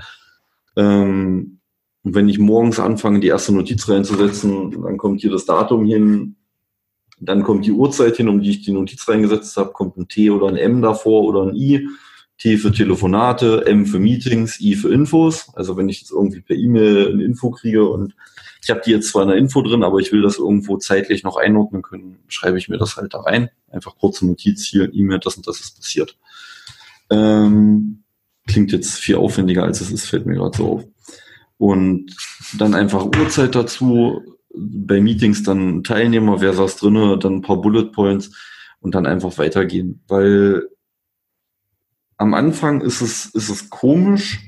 Ähm, 0.75 1.59
und 2.03 2.13
wenn 2.13 2.29
ich 2.29 2.37
morgens 2.37 2.79
anfange, 2.79 3.21
die 3.21 3.27
erste 3.27 3.53
Notiz 3.53 3.87
reinzusetzen, 3.89 4.83
dann 4.83 4.97
kommt 4.97 5.21
hier 5.21 5.31
das 5.31 5.45
Datum 5.45 5.85
hin, 5.85 6.35
dann 7.19 7.43
kommt 7.43 7.65
die 7.65 7.71
Uhrzeit 7.71 8.17
hin, 8.17 8.29
um 8.29 8.41
die 8.41 8.51
ich 8.51 8.61
die 8.63 8.73
Notiz 8.73 9.07
reingesetzt 9.07 9.55
habe, 9.57 9.71
kommt 9.71 9.97
ein 9.97 10.07
T 10.07 10.29
oder 10.29 10.47
ein 10.47 10.57
M 10.57 10.81
davor 10.81 11.23
oder 11.23 11.43
ein 11.43 11.55
I. 11.55 11.87
T 12.37 12.57
für 12.57 12.71
Telefonate, 12.71 13.65
M 13.65 13.85
für 13.85 13.99
Meetings, 13.99 14.59
I 14.59 14.75
für 14.75 14.93
Infos. 14.93 15.49
Also 15.55 15.77
wenn 15.77 15.89
ich 15.89 16.01
jetzt 16.01 16.11
irgendwie 16.11 16.41
per 16.41 16.55
E-Mail 16.55 17.11
eine 17.13 17.23
Info 17.23 17.49
kriege 17.51 17.87
und 17.87 18.13
ich 18.61 18.69
habe 18.69 18.81
die 18.85 18.91
jetzt 18.91 19.09
zwar 19.09 19.23
in 19.23 19.29
der 19.29 19.37
Info 19.37 19.61
drin, 19.61 19.83
aber 19.83 19.99
ich 19.99 20.11
will 20.11 20.21
das 20.21 20.37
irgendwo 20.37 20.77
zeitlich 20.77 21.23
noch 21.23 21.37
einordnen 21.37 21.81
können, 21.81 22.17
schreibe 22.27 22.57
ich 22.57 22.67
mir 22.67 22.77
das 22.77 22.97
halt 22.97 23.13
da 23.13 23.21
rein. 23.21 23.49
Einfach 23.69 23.95
kurze 23.97 24.25
Notiz 24.25 24.65
hier, 24.65 24.91
E-Mail, 24.93 25.19
das 25.19 25.37
und 25.37 25.47
das 25.47 25.59
ist 25.59 25.77
passiert. 25.77 26.17
Ähm, 27.09 28.03
klingt 28.47 28.71
jetzt 28.71 28.95
viel 28.95 29.15
aufwendiger, 29.15 29.63
als 29.63 29.81
es 29.81 29.91
ist, 29.91 30.07
fällt 30.07 30.25
mir 30.25 30.35
gerade 30.35 30.57
so 30.57 30.67
auf. 30.67 30.83
Und 31.57 32.11
dann 32.57 32.73
einfach 32.73 33.05
Uhrzeit 33.05 33.55
dazu, 33.55 34.21
bei 34.57 34.99
Meetings 34.99 35.43
dann 35.43 35.83
Teilnehmer, 35.83 36.41
wer 36.41 36.53
saß 36.53 36.77
drinne, 36.77 37.17
dann 37.17 37.35
ein 37.35 37.41
paar 37.41 37.61
Bullet 37.61 37.91
Points 37.91 38.31
und 38.79 38.95
dann 38.95 39.05
einfach 39.05 39.37
weitergehen. 39.37 40.01
Weil 40.07 40.63
am 42.17 42.33
Anfang 42.33 42.81
ist 42.81 43.01
es, 43.01 43.27
ist 43.27 43.49
es 43.49 43.69
komisch, 43.69 44.39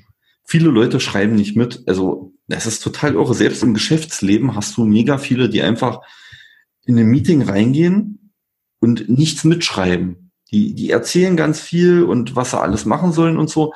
viele 0.44 0.70
Leute 0.70 1.00
schreiben 1.00 1.36
nicht 1.36 1.56
mit. 1.56 1.84
Also 1.88 2.34
es 2.48 2.66
ist 2.66 2.82
total 2.82 3.16
irre. 3.16 3.34
Selbst 3.34 3.64
im 3.64 3.74
Geschäftsleben 3.74 4.56
hast 4.56 4.78
du 4.78 4.86
mega 4.86 5.18
viele, 5.18 5.50
die 5.50 5.62
einfach 5.62 6.02
in 6.86 6.98
ein 6.98 7.08
Meeting 7.08 7.42
reingehen 7.42 8.32
und 8.80 9.10
nichts 9.10 9.44
mitschreiben. 9.44 10.32
Die, 10.52 10.74
die 10.74 10.90
erzählen 10.90 11.36
ganz 11.36 11.60
viel 11.60 12.04
und 12.04 12.38
was 12.38 12.52
sie 12.52 12.60
alles 12.62 12.86
machen 12.86 13.12
sollen 13.12 13.38
und 13.38 13.50
so. 13.50 13.74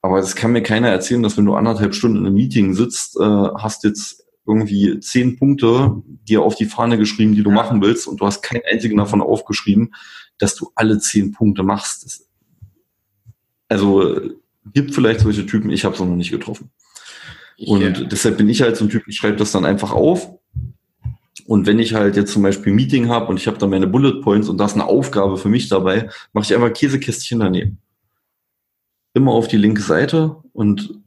Aber 0.00 0.20
das 0.20 0.36
kann 0.36 0.52
mir 0.52 0.62
keiner 0.62 0.88
erzählen, 0.88 1.22
dass 1.22 1.36
wenn 1.36 1.44
du 1.44 1.54
anderthalb 1.54 1.94
Stunden 1.94 2.18
in 2.18 2.26
einem 2.26 2.34
Meeting 2.34 2.72
sitzt, 2.72 3.16
äh, 3.20 3.24
hast 3.24 3.84
jetzt 3.84 4.24
irgendwie 4.46 4.98
zehn 5.00 5.36
Punkte 5.36 6.02
dir 6.06 6.42
auf 6.42 6.54
die 6.54 6.64
Fahne 6.64 6.96
geschrieben, 6.96 7.34
die 7.34 7.42
du 7.42 7.50
machen 7.50 7.82
willst 7.82 8.06
und 8.06 8.20
du 8.20 8.24
hast 8.24 8.40
keinen 8.40 8.62
einzigen 8.70 8.96
davon 8.96 9.20
aufgeschrieben, 9.20 9.94
dass 10.38 10.54
du 10.54 10.70
alle 10.74 10.98
zehn 10.98 11.32
Punkte 11.32 11.62
machst. 11.62 12.06
Das, 12.06 12.27
also 13.68 14.20
gibt 14.72 14.94
vielleicht 14.94 15.20
solche 15.20 15.46
Typen, 15.46 15.70
ich 15.70 15.84
habe 15.84 15.94
es 15.94 16.00
noch 16.00 16.06
nicht 16.06 16.30
getroffen. 16.30 16.70
Und 17.58 17.80
yeah. 17.80 17.90
deshalb 17.90 18.38
bin 18.38 18.48
ich 18.48 18.62
halt 18.62 18.76
so 18.76 18.84
ein 18.84 18.90
Typ, 18.90 19.06
ich 19.08 19.16
schreibe 19.16 19.36
das 19.36 19.52
dann 19.52 19.64
einfach 19.64 19.92
auf 19.92 20.30
Und 21.46 21.66
wenn 21.66 21.78
ich 21.78 21.94
halt 21.94 22.16
jetzt 22.16 22.32
zum 22.32 22.42
Beispiel 22.42 22.72
ein 22.72 22.76
Meeting 22.76 23.08
habe 23.08 23.26
und 23.26 23.38
ich 23.38 23.46
habe 23.46 23.58
da 23.58 23.66
meine 23.66 23.86
Bullet 23.86 24.20
Points 24.20 24.48
und 24.48 24.58
da 24.58 24.66
ist 24.66 24.74
eine 24.74 24.86
Aufgabe 24.86 25.38
für 25.38 25.48
mich 25.48 25.68
dabei, 25.68 26.10
mache 26.32 26.44
ich 26.44 26.54
einfach 26.54 26.72
Käsekästchen 26.72 27.40
daneben. 27.40 27.78
Immer 29.14 29.32
auf 29.32 29.48
die 29.48 29.56
linke 29.56 29.82
Seite 29.82 30.36
und 30.52 31.00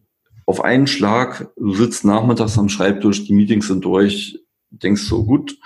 auf 0.46 0.64
einen 0.64 0.88
Schlag, 0.88 1.50
du 1.56 1.74
sitzt 1.76 2.04
nachmittags 2.04 2.58
am 2.58 2.70
Schreibtisch, 2.70 3.24
die 3.26 3.34
Meetings 3.34 3.68
sind 3.68 3.86
durch, 3.86 4.40
denkst 4.72 5.04
so, 5.04 5.24
gut, 5.24 5.58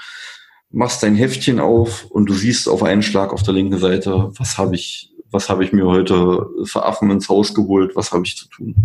machst 0.70 1.02
dein 1.02 1.16
Heftchen 1.16 1.60
auf 1.60 2.06
und 2.06 2.30
du 2.30 2.34
siehst 2.34 2.68
auf 2.68 2.84
einen 2.84 3.02
Schlag 3.02 3.32
auf 3.32 3.44
der 3.44 3.54
linken 3.54 3.80
Seite, 3.80 4.32
was 4.38 4.58
habe 4.58 4.76
ich, 4.76 5.15
was 5.32 5.50
habe 5.50 5.64
ich 5.64 5.74
mir 5.74 5.86
heute 5.86 6.48
für 6.66 6.86
Affen 6.86 7.12
ins 7.12 7.30
Haus 7.30 7.54
geholt, 7.54 7.96
was 7.96 8.12
habe 8.12 8.26
ich 8.26 8.38
zu 8.38 8.48
tun. 8.48 8.76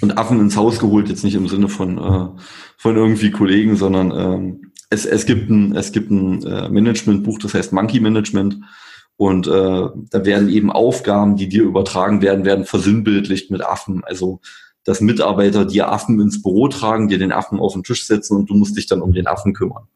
Und 0.00 0.18
Affen 0.18 0.40
ins 0.40 0.56
Haus 0.56 0.78
geholt, 0.78 1.08
jetzt 1.08 1.22
nicht 1.22 1.34
im 1.34 1.48
Sinne 1.48 1.68
von, 1.68 1.98
äh, 1.98 2.28
von 2.76 2.96
irgendwie 2.96 3.30
Kollegen, 3.30 3.76
sondern 3.76 4.10
ähm, 4.10 4.72
es, 4.90 5.06
es 5.06 5.26
gibt 5.26 5.48
ein, 5.48 5.76
es 5.76 5.92
gibt 5.92 6.10
ein 6.10 6.42
äh, 6.44 6.68
Managementbuch, 6.68 7.38
das 7.38 7.54
heißt 7.54 7.72
Monkey 7.72 8.00
Management. 8.00 8.58
Und 9.16 9.46
äh, 9.46 9.50
da 9.50 10.24
werden 10.24 10.48
eben 10.48 10.72
Aufgaben, 10.72 11.36
die 11.36 11.48
dir 11.48 11.62
übertragen 11.62 12.22
werden, 12.22 12.44
werden 12.44 12.64
versinnbildlicht 12.64 13.50
mit 13.50 13.62
Affen. 13.64 14.02
Also 14.04 14.40
dass 14.84 15.00
Mitarbeiter 15.00 15.64
dir 15.64 15.90
Affen 15.90 16.20
ins 16.20 16.42
Büro 16.42 16.68
tragen, 16.68 17.08
dir 17.08 17.18
den 17.18 17.32
Affen 17.32 17.60
auf 17.60 17.74
den 17.74 17.84
Tisch 17.84 18.06
setzen 18.06 18.36
und 18.36 18.50
du 18.50 18.54
musst 18.54 18.76
dich 18.76 18.86
dann 18.86 19.02
um 19.02 19.12
den 19.12 19.26
Affen 19.26 19.54
kümmern. 19.54 19.86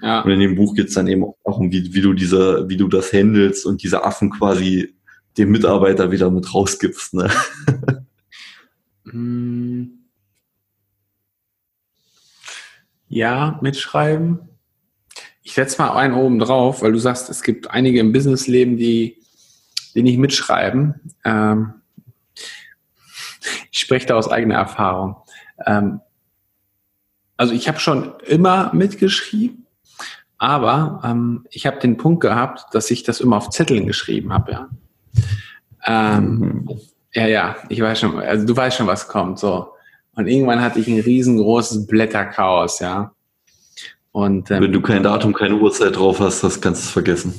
Ja. 0.00 0.20
Und 0.20 0.30
in 0.30 0.40
dem 0.40 0.54
Buch 0.54 0.74
geht's 0.74 0.94
dann 0.94 1.08
eben 1.08 1.24
auch 1.24 1.58
um, 1.58 1.72
wie, 1.72 1.92
wie 1.92 2.00
du 2.00 2.12
diese, 2.12 2.68
wie 2.68 2.76
du 2.76 2.88
das 2.88 3.12
handelst 3.12 3.66
und 3.66 3.82
diese 3.82 4.04
Affen 4.04 4.30
quasi 4.30 4.94
dem 5.36 5.50
Mitarbeiter 5.50 6.10
wieder 6.10 6.30
mit 6.30 6.52
rausgibst. 6.52 7.14
Ne? 7.14 7.30
Hm. 9.10 9.98
Ja, 13.08 13.58
mitschreiben. 13.62 14.40
Ich 15.42 15.54
setze 15.54 15.80
mal 15.80 15.96
einen 15.96 16.12
oben 16.12 16.38
drauf, 16.38 16.82
weil 16.82 16.92
du 16.92 16.98
sagst, 16.98 17.30
es 17.30 17.42
gibt 17.42 17.70
einige 17.70 18.00
im 18.00 18.12
Businessleben, 18.12 18.76
die, 18.76 19.22
die 19.94 20.02
nicht 20.02 20.18
mitschreiben. 20.18 21.00
Ähm, 21.24 21.72
ich 23.70 23.78
spreche 23.78 24.06
da 24.06 24.16
aus 24.16 24.28
eigener 24.28 24.56
Erfahrung. 24.56 25.16
Ähm, 25.64 26.00
also 27.38 27.54
ich 27.54 27.66
habe 27.68 27.80
schon 27.80 28.12
immer 28.26 28.70
mitgeschrieben, 28.74 29.57
aber 30.38 31.00
ähm, 31.04 31.44
ich 31.50 31.66
habe 31.66 31.78
den 31.80 31.96
Punkt 31.96 32.20
gehabt, 32.20 32.72
dass 32.72 32.90
ich 32.90 33.02
das 33.02 33.20
immer 33.20 33.36
auf 33.36 33.50
Zetteln 33.50 33.86
geschrieben 33.86 34.32
habe. 34.32 34.52
Ja? 34.52 34.68
Ähm, 35.86 36.38
mhm. 36.38 36.80
ja, 37.12 37.26
ja, 37.26 37.56
ich 37.68 37.80
weiß 37.80 37.98
schon, 38.00 38.18
also 38.20 38.46
du 38.46 38.56
weißt 38.56 38.76
schon, 38.76 38.86
was 38.86 39.08
kommt. 39.08 39.38
So. 39.38 39.68
Und 40.14 40.28
irgendwann 40.28 40.62
hatte 40.62 40.78
ich 40.78 40.88
ein 40.88 41.00
riesengroßes 41.00 41.86
Blätterchaos, 41.86 42.78
ja. 42.80 43.12
Und, 44.10 44.50
ähm, 44.50 44.62
Wenn 44.62 44.72
du 44.72 44.80
kein 44.80 45.02
Datum, 45.02 45.32
keine 45.32 45.56
Uhrzeit 45.56 45.96
drauf 45.96 46.18
hast, 46.18 46.42
das 46.42 46.60
kannst 46.60 46.86
du 46.86 46.88
vergessen. 46.90 47.34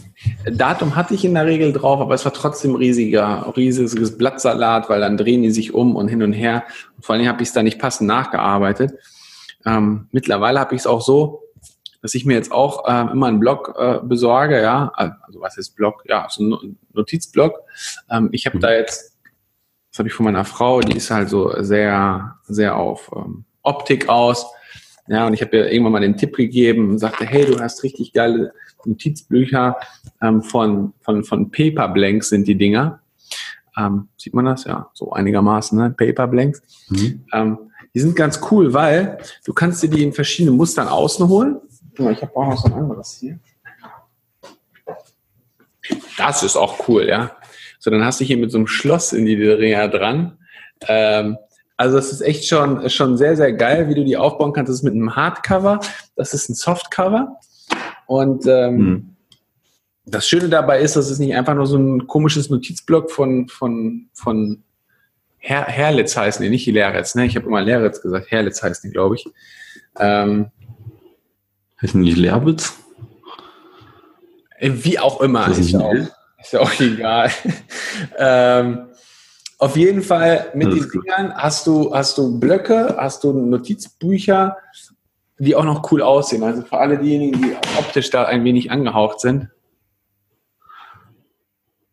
Datum 0.50 0.96
hatte 0.96 1.14
ich 1.14 1.26
in 1.26 1.34
der 1.34 1.46
Regel 1.46 1.74
drauf, 1.74 2.00
aber 2.00 2.14
es 2.14 2.24
war 2.24 2.34
trotzdem 2.34 2.76
riesiger, 2.76 3.52
riesiges 3.58 4.18
Blattsalat, 4.18 4.90
weil 4.90 5.02
dann 5.02 5.18
drehen 5.18 5.42
die 5.42 5.52
sich 5.52 5.74
um 5.74 5.96
und 5.96 6.08
hin 6.08 6.22
und 6.22 6.34
her. 6.34 6.64
Und 6.96 7.06
vor 7.06 7.16
allem 7.16 7.28
habe 7.28 7.42
ich 7.42 7.50
es 7.50 7.54
da 7.54 7.64
nicht 7.64 7.80
passend 7.80 8.08
nachgearbeitet. 8.08 8.94
Ähm, 9.66 10.08
mittlerweile 10.12 10.60
habe 10.60 10.76
ich 10.76 10.82
es 10.82 10.88
auch 10.88 11.02
so, 11.02 11.42
dass 12.02 12.16
ich 12.16 12.26
mir 12.26 12.36
jetzt 12.36 12.52
auch 12.52 12.88
äh, 12.88 13.12
immer 13.12 13.28
einen 13.28 13.40
Blog 13.40 13.76
äh, 13.78 14.00
besorge, 14.04 14.62
ja, 14.62 14.92
also 14.96 15.42
was 15.42 15.58
ist 15.58 15.76
Blog? 15.76 16.04
Ja, 16.06 16.28
so 16.30 16.44
ein 16.44 16.78
Notizblog. 16.94 17.60
Ähm, 18.10 18.30
ich 18.32 18.46
habe 18.46 18.58
mhm. 18.58 18.62
da 18.62 18.72
jetzt, 18.72 19.18
das 19.92 20.00
habe 20.00 20.10
ich 20.10 20.14
von 20.14 20.26
meiner 20.26 20.46
Frau, 20.46 20.82
die 20.82 20.98
ist 20.98 21.12
halt 21.12 21.30
so 21.30 21.54
sehr, 21.62 22.38
sehr 22.44 22.76
auf 22.78 23.12
ähm, 23.16 23.46
Optik 23.64 24.08
aus 24.08 24.46
ja, 25.10 25.26
und 25.26 25.34
ich 25.34 25.42
habe 25.42 25.58
ihr 25.58 25.72
irgendwann 25.72 25.94
mal 25.94 26.02
den 26.02 26.18
Tipp 26.18 26.36
gegeben 26.36 26.92
und 26.92 27.00
sagte, 27.00 27.26
hey, 27.26 27.44
du 27.44 27.60
hast 27.60 27.84
richtig 27.84 28.14
geile 28.14 28.54
Notizbücher 28.86 29.76
ähm, 30.22 30.44
von, 30.44 30.94
von, 31.02 31.24
von 31.24 31.50
Paper 31.50 31.88
Blanks 31.88 32.30
sind 32.30 32.48
die 32.48 32.56
Dinger. 32.56 33.02
Ähm, 33.76 34.10
sieht 34.18 34.36
man 34.36 34.46
das? 34.46 34.66
Ja, 34.66 34.92
so 34.94 35.12
einigermaßen, 35.12 35.78
ne? 35.80 35.90
Paper 35.90 36.28
Blanks. 36.28 36.62
Mhm. 36.90 37.26
Ähm, 37.34 37.58
die 37.96 38.02
sind 38.02 38.16
ganz 38.16 38.40
cool, 38.52 38.72
weil 38.72 39.18
du 39.46 39.54
kannst 39.54 39.82
dir 39.82 39.90
die 39.90 40.04
in 40.04 40.14
verschiedenen 40.14 40.56
Mustern 40.56 40.88
außen 40.88 41.28
holen. 41.28 41.58
Ich 42.12 42.22
habe 42.22 42.36
auch 42.36 42.48
noch 42.48 42.58
so 42.58 42.68
ein 42.68 42.74
anderes 42.74 43.18
hier. 43.20 43.40
Das 46.18 46.44
ist 46.44 46.56
auch 46.56 46.88
cool, 46.88 47.08
ja. 47.08 47.36
So, 47.80 47.90
dann 47.90 48.04
hast 48.04 48.20
du 48.20 48.26
hier 48.26 48.38
mit 48.38 48.52
so 48.52 48.58
einem 48.58 48.68
Schloss 48.68 49.14
in 49.14 49.26
die 49.26 49.38
Dinger 49.38 49.88
dran. 49.88 50.38
Ähm, 50.88 51.38
also 51.78 51.96
das 51.96 52.12
ist 52.12 52.22
echt 52.22 52.46
schon, 52.46 52.90
schon 52.90 53.18
sehr, 53.18 53.38
sehr 53.38 53.54
geil, 53.54 53.88
wie 53.88 53.96
du 53.96 54.04
die 54.04 54.18
aufbauen 54.18 54.52
kannst. 54.52 54.70
Das 54.70 54.78
ist 54.78 54.84
mit 54.84 54.94
einem 54.94 55.16
Hardcover, 55.16 55.80
das 56.16 56.34
ist 56.34 56.50
ein 56.50 56.56
Softcover. 56.56 57.40
Und 58.06 58.46
ähm, 58.48 58.78
mhm. 58.78 59.16
das 60.06 60.28
Schöne 60.28 60.50
dabei 60.50 60.82
ist, 60.82 60.96
dass 60.96 61.10
es 61.10 61.20
nicht 61.20 61.36
einfach 61.36 61.56
nur 61.56 61.68
so 61.68 61.78
ein 61.78 62.06
komisches 62.08 62.50
Notizblock 62.50 63.10
von, 63.12 63.48
von, 63.48 64.10
von 64.14 64.64
Her 65.38 65.66
Herlitz 65.68 66.18
heißen 66.18 66.44
die, 66.44 66.50
nicht 66.50 66.66
die 66.66 66.72
Leritz, 66.72 67.16
ne? 67.16 67.26
Ich 67.26 67.38
habe 67.38 67.48
immer 67.48 67.62
Leritz 67.62 68.02
gesagt, 68.02 68.30
Herlitz 68.30 68.62
heißen 68.62 68.90
die, 68.90 68.94
glaube 68.94 69.16
ich. 69.16 69.26
Ähm, 69.98 70.52
heißen 71.82 72.04
die 72.04 72.14
Lerbitz? 72.14 72.74
Wie 74.60 75.00
auch 75.00 75.22
immer. 75.22 75.48
Ist, 75.48 75.60
ist, 75.60 75.72
ja 75.72 75.80
auch, 75.80 75.94
ist 75.94 76.54
ja 76.54 76.60
auch 76.60 76.72
egal. 76.80 77.32
ähm, 78.18 78.90
auf 79.58 79.76
jeden 79.76 80.02
Fall 80.02 80.52
mit 80.54 80.72
den 80.72 80.90
Dingern 80.90 81.34
hast 81.36 81.68
du, 81.68 81.94
hast 81.94 82.18
du 82.18 82.40
Blöcke, 82.40 82.96
hast 82.98 83.24
du 83.24 83.34
Notizbücher, 83.34 84.58
die 85.38 85.56
auch 85.56 85.66
noch 85.66 85.92
cool 85.92 86.02
aussehen. 86.02 86.44
Also 86.44 86.62
für 86.62 86.78
alle 86.78 86.98
diejenigen, 86.98 87.42
die 87.42 87.56
optisch 87.78 88.10
da 88.10 88.26
ein 88.26 88.44
wenig 88.44 88.72
angehaucht 88.72 89.20
sind. 89.20 89.50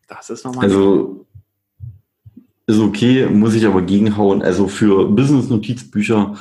Das 0.07 0.29
ist 0.29 0.45
nochmal. 0.45 0.65
Also 0.65 1.25
ist 2.67 2.79
okay, 2.79 3.25
muss 3.27 3.53
ich 3.53 3.65
aber 3.65 3.81
gegenhauen. 3.81 4.41
Also 4.41 4.67
für 4.67 5.09
Business-Notizbücher 5.09 6.35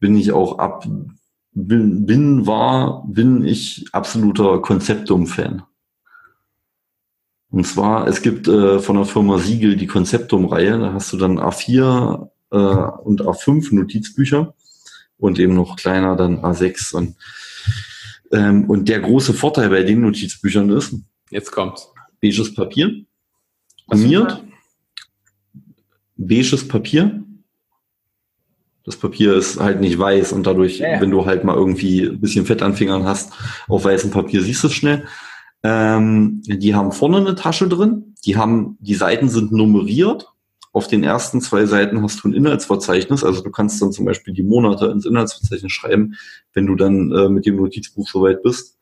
bin 0.00 0.16
ich 0.16 0.32
auch 0.32 0.58
ab, 0.58 0.86
bin, 1.54 2.06
bin, 2.06 2.46
war, 2.46 3.04
bin 3.06 3.44
ich 3.44 3.86
absoluter 3.92 4.60
Konzeptum-Fan. 4.60 5.62
Und 7.50 7.66
zwar, 7.66 8.06
es 8.06 8.22
gibt 8.22 8.48
äh, 8.48 8.78
von 8.78 8.96
der 8.96 9.04
Firma 9.04 9.38
Siegel 9.38 9.76
die 9.76 9.86
Konzeptum-Reihe, 9.86 10.78
da 10.78 10.94
hast 10.94 11.12
du 11.12 11.18
dann 11.18 11.38
A4 11.38 12.30
äh, 12.50 12.56
und 12.56 13.22
A5 13.22 13.74
Notizbücher 13.74 14.54
und 15.18 15.38
eben 15.38 15.54
noch 15.54 15.76
kleiner 15.76 16.16
dann 16.16 16.38
A6. 16.40 16.94
Und, 16.94 17.16
ähm, 18.32 18.70
und 18.70 18.88
der 18.88 19.00
große 19.00 19.34
Vorteil 19.34 19.68
bei 19.68 19.82
den 19.82 20.00
Notizbüchern 20.00 20.70
ist, 20.70 20.94
jetzt 21.30 21.52
kommt's. 21.52 21.88
Beiges 22.22 22.54
Papier, 22.54 23.04
gummiert, 23.88 24.42
beiges 26.16 26.66
Papier. 26.66 27.22
Das 28.84 28.96
Papier 28.96 29.34
ist 29.34 29.60
halt 29.60 29.80
nicht 29.80 29.98
weiß 29.98 30.32
und 30.32 30.46
dadurch, 30.46 30.78
ja. 30.78 31.00
wenn 31.00 31.10
du 31.10 31.24
halt 31.24 31.44
mal 31.44 31.56
irgendwie 31.56 32.02
ein 32.02 32.20
bisschen 32.20 32.46
Fett 32.46 32.62
an 32.62 32.74
Fingern 32.74 33.04
hast, 33.04 33.32
auf 33.68 33.84
weißem 33.84 34.10
Papier 34.10 34.42
siehst 34.42 34.62
du 34.64 34.68
es 34.68 34.74
schnell. 34.74 35.04
Ähm, 35.62 36.42
die 36.44 36.74
haben 36.74 36.92
vorne 36.92 37.18
eine 37.18 37.34
Tasche 37.34 37.68
drin. 37.68 38.14
Die 38.24 38.36
haben, 38.36 38.76
die 38.80 38.94
Seiten 38.94 39.28
sind 39.28 39.52
nummeriert. 39.52 40.28
Auf 40.72 40.88
den 40.88 41.04
ersten 41.04 41.40
zwei 41.40 41.66
Seiten 41.66 42.02
hast 42.02 42.24
du 42.24 42.28
ein 42.28 42.34
Inhaltsverzeichnis. 42.34 43.22
Also 43.22 43.42
du 43.42 43.50
kannst 43.50 43.80
dann 43.80 43.92
zum 43.92 44.04
Beispiel 44.04 44.34
die 44.34 44.42
Monate 44.42 44.86
ins 44.86 45.06
Inhaltsverzeichnis 45.06 45.70
schreiben, 45.70 46.14
wenn 46.54 46.66
du 46.66 46.74
dann 46.74 47.12
äh, 47.12 47.28
mit 47.28 47.46
dem 47.46 47.56
Notizbuch 47.56 48.08
soweit 48.08 48.42
bist. 48.42 48.78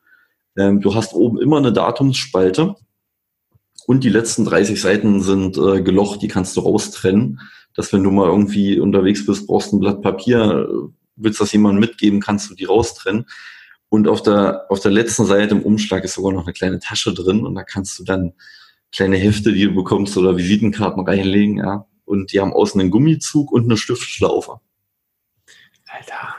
Ähm, 0.56 0.80
du 0.80 0.94
hast 0.94 1.14
oben 1.14 1.40
immer 1.40 1.58
eine 1.58 1.72
Datumsspalte. 1.72 2.76
Und 3.86 4.04
die 4.04 4.08
letzten 4.08 4.44
30 4.44 4.80
Seiten 4.80 5.20
sind 5.20 5.58
äh, 5.58 5.82
gelocht, 5.82 6.22
die 6.22 6.28
kannst 6.28 6.56
du 6.56 6.60
raustrennen. 6.60 7.40
Dass 7.74 7.92
wenn 7.92 8.02
du 8.02 8.11
mal 8.11 8.28
irgendwie 8.28 8.80
unterwegs 8.80 9.24
bist, 9.26 9.46
brauchst 9.46 9.72
ein 9.72 9.80
Blatt 9.80 10.02
Papier, 10.02 10.68
willst 11.16 11.40
das 11.40 11.52
jemandem 11.52 11.80
mitgeben, 11.80 12.20
kannst 12.20 12.50
du 12.50 12.54
die 12.54 12.64
raustrennen. 12.64 13.26
Und 13.88 14.09
auf 14.09 14.22
der, 14.22 14.66
auf 14.68 14.80
der 14.80 14.92
letzten 14.92 15.26
Seite 15.26 15.54
im 15.54 15.62
Umschlag 15.62 16.04
ist 16.04 16.14
sogar 16.14 16.33
noch 16.33 16.44
eine 16.44 16.52
kleine 16.52 16.78
Tasche 16.78 17.12
drin 17.12 17.44
und 17.44 17.54
da 17.54 17.64
kannst 17.64 17.98
du 17.98 18.04
dann 18.04 18.33
kleine 18.92 19.16
Hefte, 19.16 19.52
die 19.52 19.64
du 19.64 19.74
bekommst 19.74 20.16
oder 20.16 20.37
Visitenkarten 20.37 21.04
reinlegen, 21.04 21.59
ja. 21.59 21.87
Und 22.04 22.33
die 22.33 22.40
haben 22.40 22.52
außen 22.52 22.80
einen 22.80 22.90
Gummizug 22.90 23.52
und 23.52 23.64
eine 23.64 23.76
Stiftschlaufe. 23.76 24.61
Alter. 25.88 26.35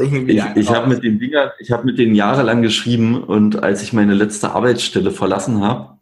Ich, 0.00 0.12
ich 0.56 0.70
habe 0.70 0.88
mit 0.88 1.02
den 1.02 1.18
Dingern, 1.18 1.50
ich 1.58 1.70
habe 1.70 1.84
mit 1.84 1.98
denen 1.98 2.14
jahrelang 2.14 2.62
geschrieben 2.62 3.22
und 3.22 3.62
als 3.62 3.82
ich 3.82 3.92
meine 3.92 4.14
letzte 4.14 4.50
Arbeitsstelle 4.50 5.10
verlassen 5.10 5.60
habe, 5.60 5.98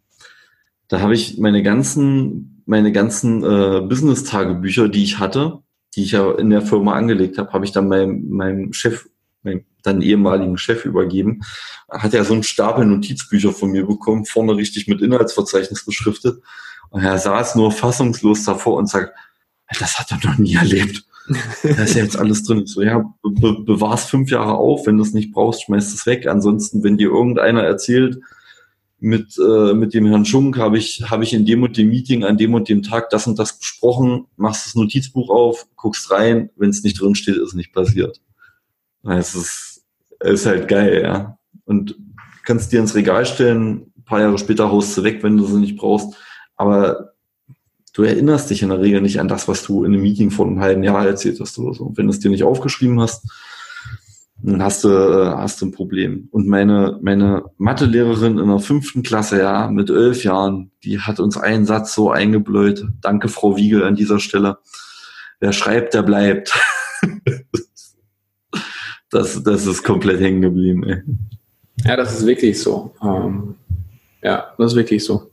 da 0.87 0.99
habe 0.99 1.13
ich 1.13 1.37
meine 1.37 1.63
ganzen, 1.63 2.54
meine 2.65 2.91
ganzen 2.91 3.43
äh, 3.43 3.81
Business-Tagebücher, 3.81 4.89
die 4.89 5.03
ich 5.03 5.19
hatte, 5.19 5.59
die 5.95 6.03
ich 6.03 6.11
ja 6.11 6.31
in 6.31 6.49
der 6.49 6.61
Firma 6.61 6.93
angelegt 6.93 7.37
habe, 7.37 7.53
habe 7.53 7.65
ich 7.65 7.71
dann 7.71 7.87
meinem, 7.87 8.29
meinem 8.29 8.73
Chef 8.73 9.05
meinem 9.43 9.63
dann 9.83 10.01
ehemaligen 10.01 10.57
Chef 10.57 10.85
übergeben, 10.85 11.41
hat 11.89 12.13
er 12.13 12.25
so 12.25 12.33
einen 12.33 12.43
Stapel 12.43 12.85
Notizbücher 12.85 13.53
von 13.53 13.71
mir 13.71 13.85
bekommen, 13.85 14.25
vorne 14.25 14.55
richtig 14.55 14.87
mit 14.87 15.01
Inhaltsverzeichnis 15.01 15.85
beschriftet. 15.85 16.41
Und 16.89 17.03
er 17.03 17.17
saß 17.17 17.55
nur 17.55 17.71
fassungslos 17.71 18.43
davor 18.43 18.77
und 18.77 18.89
sagt, 18.89 19.15
das 19.79 19.99
hat 19.99 20.11
er 20.11 20.19
noch 20.27 20.37
nie 20.37 20.55
erlebt. 20.55 21.03
da 21.63 21.83
ist 21.83 21.95
ja 21.95 22.03
jetzt 22.03 22.17
alles 22.17 22.43
drin. 22.43 22.63
Ich 22.65 22.71
so, 22.71 22.81
ja, 22.81 23.03
be 23.23 23.63
bewahr's 23.63 24.05
fünf 24.05 24.29
Jahre 24.29 24.55
auf, 24.55 24.85
wenn 24.85 24.97
du 24.97 25.03
es 25.03 25.13
nicht 25.13 25.31
brauchst, 25.31 25.63
schmeißt 25.63 25.93
es 25.93 26.05
weg. 26.05 26.27
Ansonsten, 26.27 26.83
wenn 26.83 26.97
dir 26.97 27.09
irgendeiner 27.09 27.63
erzählt, 27.63 28.19
mit, 29.05 29.37
äh, 29.37 29.75
mit 29.75 29.93
dem 29.93 30.07
Herrn 30.07 30.25
Schunk 30.25 30.57
habe 30.57 30.79
ich, 30.79 31.11
habe 31.11 31.23
ich 31.23 31.33
in 31.33 31.45
dem 31.45 31.61
und 31.61 31.77
dem 31.77 31.89
Meeting 31.89 32.23
an 32.23 32.37
dem 32.37 32.55
und 32.55 32.67
dem 32.67 32.81
Tag 32.81 33.11
das 33.11 33.27
und 33.27 33.37
das 33.37 33.59
besprochen, 33.59 34.25
machst 34.35 34.65
das 34.65 34.73
Notizbuch 34.73 35.29
auf, 35.29 35.67
guckst 35.75 36.09
rein, 36.09 36.49
wenn 36.55 36.71
es 36.71 36.81
nicht 36.81 36.99
drin 36.99 37.13
steht, 37.13 37.37
ist 37.37 37.53
nicht 37.53 37.71
passiert. 37.71 38.19
Es 39.03 39.35
ist, 39.35 39.83
es 40.19 40.41
ist 40.41 40.45
halt 40.47 40.67
geil, 40.67 41.03
ja. 41.03 41.37
Und 41.65 41.95
kannst 42.45 42.71
dir 42.71 42.79
ins 42.79 42.95
Regal 42.95 43.27
stellen, 43.27 43.91
ein 43.95 44.03
paar 44.05 44.21
Jahre 44.21 44.39
später 44.39 44.71
haust 44.71 44.97
du 44.97 45.03
weg, 45.03 45.21
wenn 45.21 45.37
du 45.37 45.45
sie 45.45 45.59
nicht 45.59 45.77
brauchst. 45.77 46.15
Aber 46.55 47.13
du 47.93 48.01
erinnerst 48.01 48.49
dich 48.49 48.63
in 48.63 48.69
der 48.69 48.81
Regel 48.81 49.01
nicht 49.01 49.19
an 49.19 49.27
das, 49.27 49.47
was 49.47 49.61
du 49.61 49.83
in 49.83 49.93
einem 49.93 50.01
Meeting 50.01 50.31
vor 50.31 50.47
einem 50.47 50.61
halben 50.61 50.81
Jahr 50.81 51.05
erzählt 51.05 51.39
hast 51.39 51.59
oder 51.59 51.75
so. 51.75 51.83
Und 51.83 51.97
wenn 51.99 52.07
du 52.07 52.11
es 52.11 52.21
dir 52.21 52.31
nicht 52.31 52.43
aufgeschrieben 52.43 52.99
hast, 52.99 53.29
dann 54.45 54.61
hast 54.61 54.83
du, 54.83 54.89
äh, 54.89 55.35
hast 55.37 55.61
du 55.61 55.65
ein 55.65 55.71
Problem. 55.71 56.27
Und 56.31 56.47
meine, 56.47 56.99
meine 57.01 57.45
Mathelehrerin 57.57 58.37
in 58.37 58.47
der 58.47 58.59
fünften 58.59 59.01
Klasse, 59.01 59.39
ja, 59.39 59.67
mit 59.67 59.89
elf 59.89 60.23
Jahren, 60.23 60.71
die 60.83 60.99
hat 60.99 61.19
uns 61.19 61.37
einen 61.37 61.65
Satz 61.65 61.95
so 61.95 62.11
eingebläut. 62.11 62.85
Danke, 63.01 63.27
Frau 63.27 63.57
Wiegel, 63.57 63.83
an 63.83 63.95
dieser 63.95 64.19
Stelle. 64.19 64.59
Wer 65.39 65.51
schreibt, 65.51 65.93
der 65.93 66.03
bleibt. 66.03 66.53
das, 69.09 69.41
das 69.43 69.65
ist 69.65 69.83
komplett 69.83 70.19
hängen 70.19 70.41
geblieben, 70.41 70.83
ey. 70.83 71.01
Ja, 71.83 71.95
das 71.95 72.19
ist 72.19 72.25
wirklich 72.25 72.61
so. 72.61 72.93
Ähm, 73.01 73.55
ja, 74.21 74.53
das 74.57 74.71
ist 74.71 74.77
wirklich 74.77 75.03
so. 75.03 75.31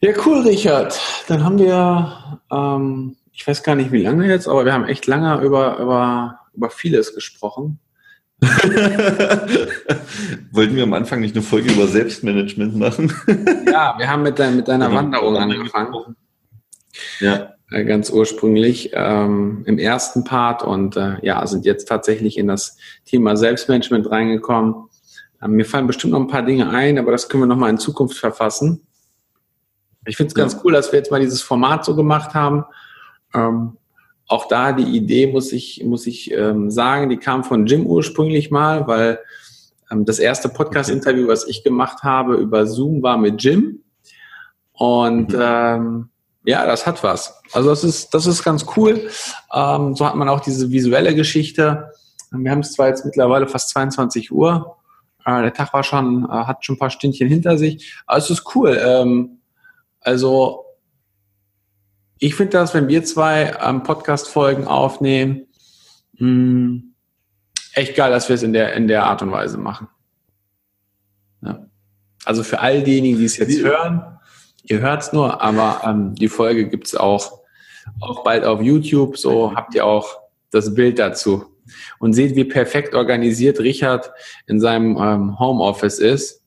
Ja, 0.00 0.12
cool, 0.24 0.40
Richard. 0.40 1.00
Dann 1.28 1.42
haben 1.42 1.58
wir, 1.58 2.40
ähm, 2.50 3.16
ich 3.32 3.46
weiß 3.46 3.62
gar 3.62 3.74
nicht 3.74 3.92
wie 3.92 4.02
lange 4.02 4.28
jetzt, 4.28 4.46
aber 4.46 4.64
wir 4.64 4.72
haben 4.72 4.84
echt 4.84 5.06
lange 5.06 5.40
über, 5.42 5.78
über, 5.78 6.40
über 6.56 6.70
vieles 6.70 7.14
gesprochen. 7.14 7.78
Wollten 10.50 10.76
wir 10.76 10.82
am 10.82 10.92
Anfang 10.92 11.20
nicht 11.20 11.34
eine 11.34 11.42
Folge 11.42 11.72
über 11.72 11.86
Selbstmanagement 11.86 12.76
machen? 12.76 13.12
ja, 13.66 13.94
wir 13.98 14.08
haben 14.08 14.22
mit, 14.22 14.38
dein, 14.38 14.56
mit 14.56 14.68
deiner 14.68 14.92
Wanderung 14.92 15.36
angefangen. 15.36 16.16
Ja. 17.20 17.54
Äh, 17.70 17.84
ganz 17.84 18.10
ursprünglich 18.10 18.90
ähm, 18.92 19.64
im 19.66 19.78
ersten 19.78 20.24
Part 20.24 20.62
und 20.62 20.96
äh, 20.96 21.16
ja, 21.22 21.44
sind 21.46 21.64
jetzt 21.64 21.88
tatsächlich 21.88 22.38
in 22.38 22.46
das 22.46 22.76
Thema 23.04 23.36
Selbstmanagement 23.36 24.10
reingekommen. 24.10 24.88
Ähm, 25.42 25.52
mir 25.52 25.64
fallen 25.64 25.86
bestimmt 25.86 26.12
noch 26.12 26.20
ein 26.20 26.28
paar 26.28 26.44
Dinge 26.44 26.70
ein, 26.70 26.98
aber 26.98 27.10
das 27.10 27.28
können 27.28 27.42
wir 27.42 27.48
nochmal 27.48 27.70
in 27.70 27.78
Zukunft 27.78 28.18
verfassen. 28.18 28.86
Ich 30.06 30.16
finde 30.16 30.28
es 30.28 30.34
ganz 30.34 30.60
cool, 30.62 30.72
dass 30.72 30.92
wir 30.92 30.98
jetzt 30.98 31.10
mal 31.10 31.20
dieses 31.20 31.42
Format 31.42 31.84
so 31.84 31.96
gemacht 31.96 32.34
haben. 32.34 32.64
Ähm, 33.34 33.76
auch 34.28 34.48
da 34.48 34.72
die 34.72 34.96
Idee, 34.96 35.28
muss 35.28 35.52
ich, 35.52 35.82
muss 35.84 36.06
ich 36.06 36.32
ähm, 36.32 36.70
sagen, 36.70 37.08
die 37.08 37.16
kam 37.16 37.44
von 37.44 37.66
Jim 37.66 37.86
ursprünglich 37.86 38.50
mal, 38.50 38.86
weil 38.86 39.20
ähm, 39.90 40.04
das 40.04 40.18
erste 40.18 40.48
Podcast-Interview, 40.48 41.28
was 41.28 41.46
ich 41.46 41.62
gemacht 41.62 42.02
habe 42.02 42.34
über 42.36 42.66
Zoom, 42.66 43.02
war 43.02 43.18
mit 43.18 43.42
Jim. 43.42 43.82
Und 44.72 45.32
mhm. 45.32 45.40
ähm, 45.40 46.08
ja, 46.44 46.66
das 46.66 46.86
hat 46.86 47.02
was. 47.02 47.40
Also 47.52 47.70
das 47.70 47.84
ist, 47.84 48.14
das 48.14 48.26
ist 48.26 48.44
ganz 48.44 48.66
cool. 48.76 49.08
Ähm, 49.52 49.94
so 49.94 50.06
hat 50.06 50.16
man 50.16 50.28
auch 50.28 50.40
diese 50.40 50.70
visuelle 50.70 51.14
Geschichte. 51.14 51.90
Wir 52.30 52.50
haben 52.50 52.60
es 52.60 52.72
zwar 52.72 52.88
jetzt 52.88 53.04
mittlerweile 53.04 53.46
fast 53.46 53.70
22 53.70 54.32
Uhr. 54.32 54.76
Äh, 55.24 55.42
der 55.42 55.54
Tag 55.54 55.72
war 55.72 55.82
schon, 55.82 56.24
äh, 56.24 56.28
hat 56.28 56.64
schon 56.64 56.76
ein 56.76 56.78
paar 56.78 56.90
Stündchen 56.90 57.28
hinter 57.28 57.58
sich. 57.58 57.94
Aber 58.06 58.18
es 58.18 58.30
ist 58.30 58.54
cool. 58.54 58.80
Ähm, 58.80 59.38
also 60.00 60.65
ich 62.18 62.34
finde 62.34 62.52
das, 62.52 62.74
wenn 62.74 62.88
wir 62.88 63.04
zwei 63.04 63.54
ähm, 63.62 63.82
Podcast-Folgen 63.82 64.66
aufnehmen, 64.66 65.46
mh, 66.14 66.18
hm, 66.18 66.94
echt 67.74 67.94
geil, 67.94 68.10
dass 68.10 68.28
wir 68.28 68.34
es 68.34 68.42
in 68.42 68.52
der, 68.52 68.72
in 68.74 68.88
der 68.88 69.04
Art 69.04 69.22
und 69.22 69.32
Weise 69.32 69.58
machen. 69.58 69.88
Ja. 71.42 71.66
Also 72.24 72.42
für 72.42 72.60
all 72.60 72.82
diejenigen, 72.82 73.18
die 73.18 73.26
es 73.26 73.36
jetzt 73.36 73.60
hören, 73.60 74.16
Ihr 74.68 74.80
hört 74.80 75.02
es 75.02 75.12
nur, 75.12 75.40
aber 75.42 75.82
ähm, 75.84 76.14
die 76.16 76.28
Folge 76.28 76.68
gibt 76.68 76.88
es 76.88 76.96
auch, 76.96 77.40
auch 78.00 78.24
bald 78.24 78.44
auf 78.44 78.60
YouTube. 78.60 79.16
So 79.16 79.54
habt 79.54 79.74
ihr 79.74 79.84
auch 79.84 80.18
das 80.50 80.74
Bild 80.74 80.98
dazu. 80.98 81.46
Und 81.98 82.14
seht, 82.14 82.36
wie 82.36 82.44
perfekt 82.44 82.94
organisiert 82.94 83.60
Richard 83.60 84.10
in 84.46 84.60
seinem 84.60 84.96
ähm, 84.96 85.38
Homeoffice 85.38 85.98
ist. 85.98 86.42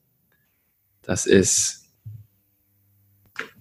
Das 1.02 1.26
ist. 1.26 1.79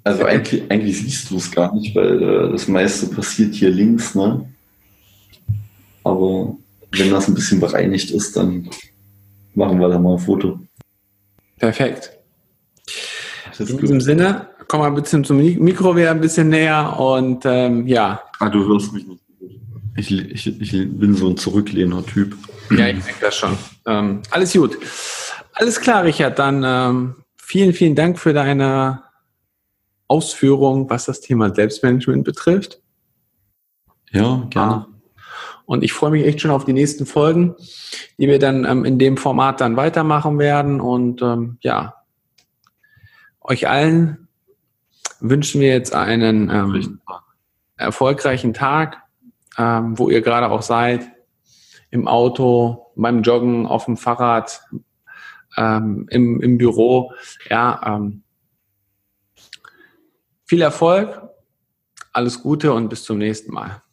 Also 0.04 0.26
eigentlich, 0.26 0.64
eigentlich 0.72 0.98
siehst 0.98 1.30
du 1.30 1.38
es 1.38 1.52
gar 1.52 1.74
nicht, 1.76 1.96
weil 1.96 2.22
äh, 2.22 2.52
das 2.52 2.68
meiste 2.68 3.08
passiert 3.08 3.54
hier 3.54 3.70
links, 3.70 4.16
ne? 4.16 4.46
Aber 6.04 6.56
wenn 6.92 7.12
das 7.12 7.28
ein 7.28 7.36
bisschen 7.36 7.60
bereinigt 7.60 8.12
ist, 8.12 8.36
dann 8.36 8.70
machen 9.54 9.80
wir 9.80 9.90
da 9.90 10.00
mal 10.00 10.14
ein 10.14 10.20
Foto. 10.20 10.60
Perfekt. 11.58 12.12
In 13.60 13.78
diesem 13.78 14.00
Sinne, 14.00 14.48
komm 14.68 14.80
mal 14.80 14.88
ein 14.88 14.96
bisschen 14.96 15.24
zum 15.26 15.38
Mikro 15.38 15.96
wieder 15.96 16.12
ein 16.12 16.22
bisschen 16.22 16.48
näher 16.50 16.98
und 16.98 17.46
ähm, 17.46 17.86
ja. 17.86 18.22
Ah, 18.40 18.50
du 18.50 18.66
hörst 18.66 18.94
mich 18.94 19.06
nicht. 19.06 19.22
Ich, 19.98 20.12
ich, 20.12 20.62
ich 20.62 20.72
bin 20.72 21.14
so 21.14 21.30
ein 21.30 21.36
zurücklehner 21.36 22.06
Typ. 22.06 22.38
Ja, 22.72 22.88
ich 22.88 23.04
denke 23.04 23.20
das 23.20 23.36
schon. 23.36 23.58
Ähm, 23.86 24.22
alles 24.32 24.54
gut. 24.54 24.78
Alles 25.54 25.82
klar, 25.82 26.06
Richard. 26.06 26.40
Dann 26.40 26.64
ähm, 26.66 27.16
vielen, 27.36 27.74
vielen 27.74 27.96
Dank 27.96 28.18
für 28.18 28.32
deine 28.32 29.02
Ausführung, 30.10 30.90
was 30.90 31.06
das 31.06 31.22
Thema 31.22 31.54
Selbstmanagement 31.54 32.26
betrifft. 32.26 32.82
Ja, 34.12 34.46
gerne. 34.50 34.88
Und 35.66 35.84
ich 35.84 35.94
freue 35.94 36.10
mich 36.10 36.26
echt 36.26 36.42
schon 36.42 36.50
auf 36.50 36.66
die 36.66 36.74
nächsten 36.74 37.06
Folgen, 37.06 37.56
die 38.18 38.28
wir 38.28 38.40
dann 38.40 38.66
ähm, 38.66 38.86
in 38.86 38.98
dem 38.98 39.18
Format 39.18 39.62
dann 39.62 39.78
weitermachen 39.78 40.40
werden. 40.40 40.82
Und 40.82 41.22
ähm, 41.22 41.60
ja, 41.62 41.94
euch 43.40 43.70
allen 43.70 44.28
wünschen 45.20 45.62
wir 45.62 45.70
jetzt 45.70 45.94
einen 45.94 46.50
ähm, 46.50 47.00
erfolgreichen 47.78 48.56
Tag, 48.56 48.98
ähm, 49.60 50.00
wo 50.00 50.10
ihr 50.10 50.22
gerade 50.22 50.50
auch 50.50 50.64
seid, 50.64 51.08
im 51.92 52.08
Auto, 52.08 52.88
beim 52.96 53.22
Joggen, 53.22 53.68
auf 53.68 53.86
dem 53.86 53.98
Fahrrad, 53.98 54.62
ähm, 55.56 56.08
im, 56.10 56.42
im 56.42 56.58
Büro. 56.58 57.14
Ja, 57.48 57.80
ähm, 57.86 58.24
viel 60.50 60.64
Erfolg, 60.64 61.22
alles 62.12 62.42
Gute 62.42 62.74
und 62.74 62.90
bis 62.90 63.04
zum 63.04 63.20
nächsten 63.20 63.54
Mal. 63.54 63.84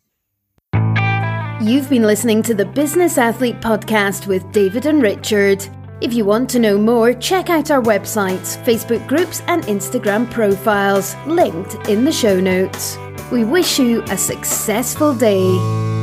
You've 1.61 1.89
been 1.91 2.03
listening 2.03 2.43
to 2.43 2.55
the 2.55 2.65
Business 2.65 3.19
Athlete 3.19 3.61
Podcast 3.61 4.27
with 4.27 4.43
David 4.53 4.87
and 4.87 5.03
Richard. 5.03 5.69
If 6.01 6.15
you 6.15 6.25
want 6.25 6.49
to 6.51 6.59
know 6.59 6.79
more, 6.79 7.13
check 7.15 7.51
out 7.51 7.71
our 7.71 7.83
websites, 7.83 8.57
Facebook 8.65 9.07
groups, 9.07 9.43
and 9.49 9.65
Instagram 9.65 10.31
profiles, 10.31 11.15
linked 11.27 11.89
in 11.89 12.05
the 12.05 12.13
show 12.13 12.41
notes. 12.41 12.99
We 13.31 13.45
wish 13.45 13.79
you 13.79 14.03
a 14.05 14.17
successful 14.17 15.15
day. 15.15 15.96